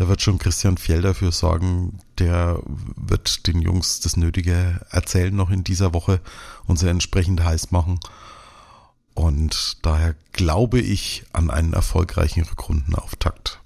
[0.01, 5.51] Da wird schon Christian Fjell dafür sorgen, der wird den Jungs das Nötige erzählen noch
[5.51, 6.23] in dieser Woche
[6.65, 8.01] und sie entsprechend heiß machen.
[9.13, 13.61] Und daher glaube ich an einen erfolgreichen Rückrundenauftakt.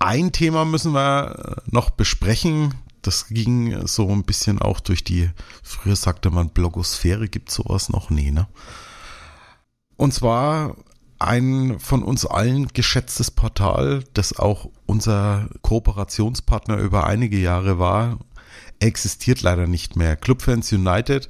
[0.00, 2.74] Ein Thema müssen wir noch besprechen.
[3.00, 5.30] Das ging so ein bisschen auch durch die,
[5.62, 8.10] früher sagte man Blogosphäre, gibt sowas noch?
[8.10, 8.48] Nee, ne?
[9.96, 10.74] Und zwar
[11.24, 18.18] ein von uns allen geschätztes Portal, das auch unser Kooperationspartner über einige Jahre war,
[18.80, 20.16] existiert leider nicht mehr.
[20.16, 21.28] Clubfans United,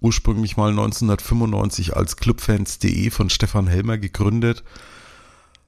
[0.00, 4.64] ursprünglich mal 1995 als clubfans.de von Stefan Helmer gegründet,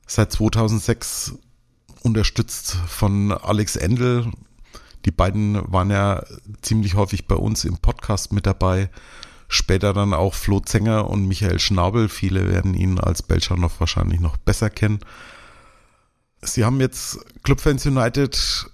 [0.06, 1.34] seit 2006
[2.02, 4.30] unterstützt von Alex Endel.
[5.04, 6.24] Die beiden waren ja
[6.62, 8.90] ziemlich häufig bei uns im Podcast mit dabei.
[9.48, 12.08] Später dann auch Flo Zenger und Michael Schnabel.
[12.08, 15.00] Viele werden ihn als Belschanow wahrscheinlich noch besser kennen.
[16.42, 18.70] Sie haben jetzt Clubfans United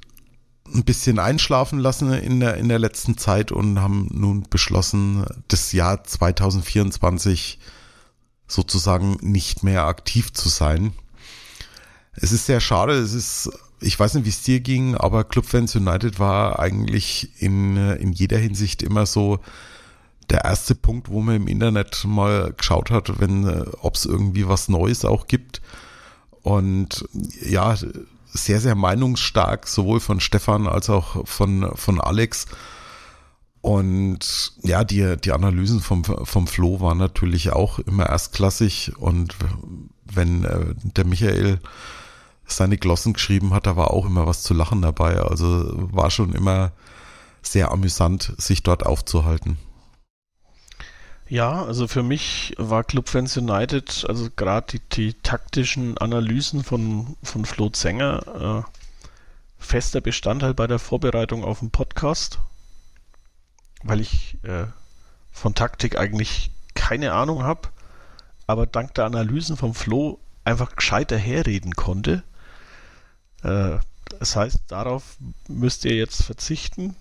[0.74, 5.72] ein bisschen einschlafen lassen in der, in der letzten Zeit und haben nun beschlossen, das
[5.72, 7.58] Jahr 2024
[8.46, 10.92] sozusagen nicht mehr aktiv zu sein.
[12.14, 13.50] Es ist sehr schade, es ist,
[13.80, 18.38] ich weiß nicht, wie es dir ging, aber Clubfans United war eigentlich in, in jeder
[18.38, 19.40] Hinsicht immer so
[20.30, 24.48] der erste Punkt, wo man im Internet mal geschaut hat, wenn, äh, ob es irgendwie
[24.48, 25.60] was Neues auch gibt.
[26.42, 27.04] Und
[27.40, 27.76] ja,
[28.26, 32.46] sehr, sehr meinungsstark, sowohl von Stefan als auch von, von Alex.
[33.60, 38.92] Und ja, die, die Analysen vom, vom Flo waren natürlich auch immer erstklassig.
[38.96, 39.36] Und
[40.04, 41.60] wenn äh, der Michael
[42.44, 45.20] seine Glossen geschrieben hat, da war auch immer was zu lachen dabei.
[45.20, 46.72] Also war schon immer
[47.42, 49.58] sehr amüsant, sich dort aufzuhalten.
[51.32, 57.16] Ja, also für mich war Club Fans United, also gerade die, die, taktischen Analysen von,
[57.22, 59.02] von Flo Zenger, äh,
[59.56, 62.38] fester Bestandteil bei der Vorbereitung auf den Podcast,
[63.82, 64.66] weil ich äh,
[65.30, 67.70] von Taktik eigentlich keine Ahnung habe,
[68.46, 72.24] aber dank der Analysen von Flo einfach gescheiter herreden konnte.
[73.42, 73.78] Äh,
[74.18, 75.16] das heißt, darauf
[75.48, 76.94] müsst ihr jetzt verzichten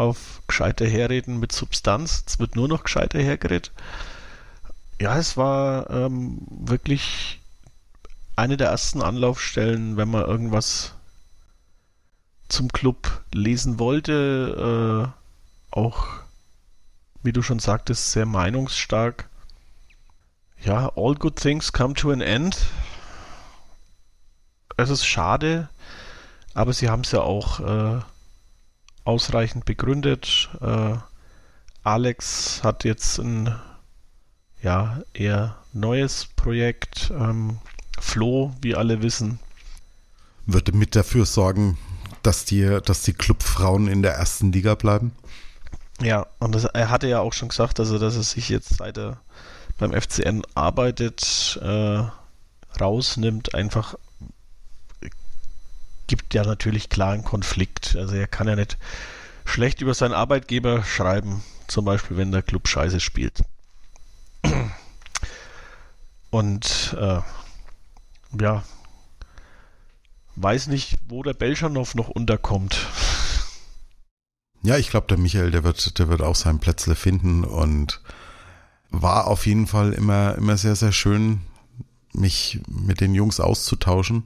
[0.00, 2.24] auf gescheite Herreden mit Substanz.
[2.26, 3.70] Es wird nur noch gescheiter hergeredet.
[4.98, 7.40] Ja, es war ähm, wirklich
[8.34, 10.94] eine der ersten Anlaufstellen, wenn man irgendwas
[12.48, 15.12] zum Club lesen wollte.
[15.12, 16.06] Äh, auch,
[17.22, 19.28] wie du schon sagtest, sehr meinungsstark.
[20.64, 22.58] Ja, all good things come to an end.
[24.78, 25.68] Es ist schade,
[26.54, 28.00] aber sie haben es ja auch äh,
[29.04, 30.50] ausreichend begründet.
[30.60, 30.96] Äh,
[31.82, 33.54] Alex hat jetzt ein
[34.62, 37.10] ja, eher neues Projekt.
[37.10, 37.58] Ähm,
[37.98, 39.38] Flo, wie alle wissen.
[40.46, 41.78] Würde mit dafür sorgen,
[42.22, 45.12] dass die, dass die Clubfrauen in der ersten Liga bleiben?
[46.02, 48.96] Ja, und das, er hatte ja auch schon gesagt, also dass er sich jetzt seit
[48.96, 49.20] er
[49.78, 52.02] beim FCN arbeitet, äh,
[52.80, 53.94] rausnimmt, einfach
[56.10, 57.94] gibt ja natürlich klaren Konflikt.
[57.94, 58.78] Also er kann ja nicht
[59.44, 63.44] schlecht über seinen Arbeitgeber schreiben, zum Beispiel wenn der Club Scheiße spielt.
[66.30, 67.20] Und äh,
[68.40, 68.64] ja,
[70.34, 72.88] weiß nicht, wo der Belschanow noch unterkommt.
[74.62, 78.00] Ja, ich glaube, der Michael, der wird, der wird auch sein Plätzle finden und
[78.90, 81.42] war auf jeden Fall immer, immer sehr, sehr schön,
[82.12, 84.24] mich mit den Jungs auszutauschen.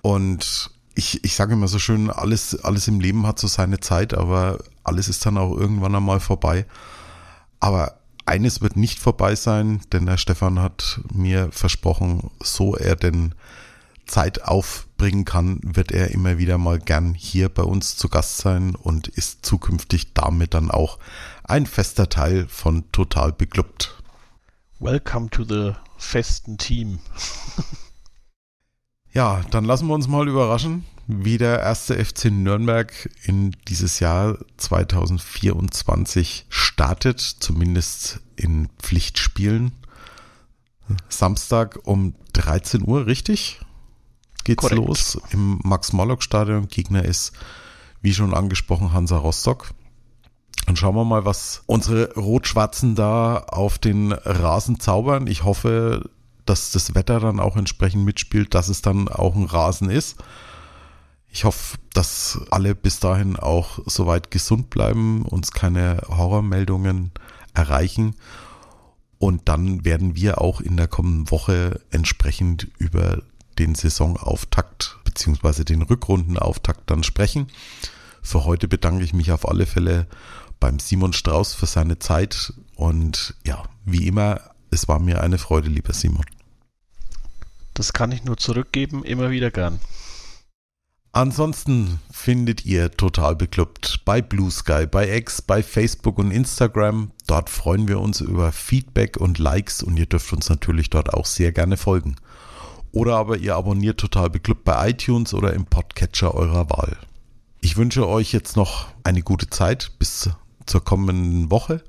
[0.00, 4.14] Und ich, ich sage immer so schön, alles, alles im Leben hat so seine Zeit,
[4.14, 6.66] aber alles ist dann auch irgendwann einmal vorbei.
[7.60, 13.36] Aber eines wird nicht vorbei sein, denn der Stefan hat mir versprochen, so er denn
[14.06, 18.74] Zeit aufbringen kann, wird er immer wieder mal gern hier bei uns zu Gast sein
[18.74, 20.98] und ist zukünftig damit dann auch
[21.44, 24.02] ein fester Teil von Total Beklubbt.
[24.80, 26.98] Welcome to the festen Team.
[29.12, 34.38] ja, dann lassen wir uns mal überraschen, wie der erste FC Nürnberg in dieses Jahr
[34.58, 39.72] 2024 startet, zumindest in Pflichtspielen.
[41.08, 43.60] Samstag um 13 Uhr, richtig?
[44.48, 44.86] geht's Korrekt.
[44.86, 46.68] los im Max-Morlock-Stadion.
[46.68, 47.32] Gegner ist,
[48.00, 49.70] wie schon angesprochen, Hansa Rostock.
[50.66, 55.26] Dann schauen wir mal, was unsere Rot-Schwarzen da auf den Rasen zaubern.
[55.26, 56.10] Ich hoffe,
[56.48, 60.16] dass das Wetter dann auch entsprechend mitspielt, dass es dann auch ein Rasen ist.
[61.30, 67.12] Ich hoffe, dass alle bis dahin auch soweit gesund bleiben, uns keine Horrormeldungen
[67.54, 68.14] erreichen.
[69.18, 73.22] Und dann werden wir auch in der kommenden Woche entsprechend über
[73.58, 75.64] den Saisonauftakt bzw.
[75.64, 77.48] den Rückrundenauftakt dann sprechen.
[78.22, 80.06] Für heute bedanke ich mich auf alle Fälle
[80.60, 85.68] beim Simon Strauß für seine Zeit und ja, wie immer, es war mir eine Freude,
[85.68, 86.24] lieber Simon.
[87.78, 89.78] Das kann ich nur zurückgeben, immer wieder gern.
[91.12, 97.12] Ansonsten findet ihr total bekloppt bei Blue Sky, bei X, bei Facebook und Instagram.
[97.28, 101.24] Dort freuen wir uns über Feedback und Likes und ihr dürft uns natürlich dort auch
[101.24, 102.16] sehr gerne folgen.
[102.90, 106.96] Oder aber ihr abonniert total beklubbt bei iTunes oder im Podcatcher eurer Wahl.
[107.60, 110.30] Ich wünsche euch jetzt noch eine gute Zeit bis
[110.66, 111.84] zur kommenden Woche.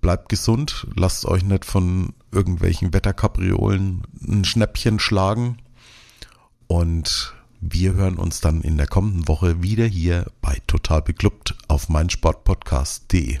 [0.00, 5.58] Bleibt gesund, lasst euch nicht von irgendwelchen Wetterkapriolen ein Schnäppchen schlagen.
[6.66, 11.88] Und wir hören uns dann in der kommenden Woche wieder hier bei Total Beklubbt auf
[11.88, 13.40] meinsportpodcast.de.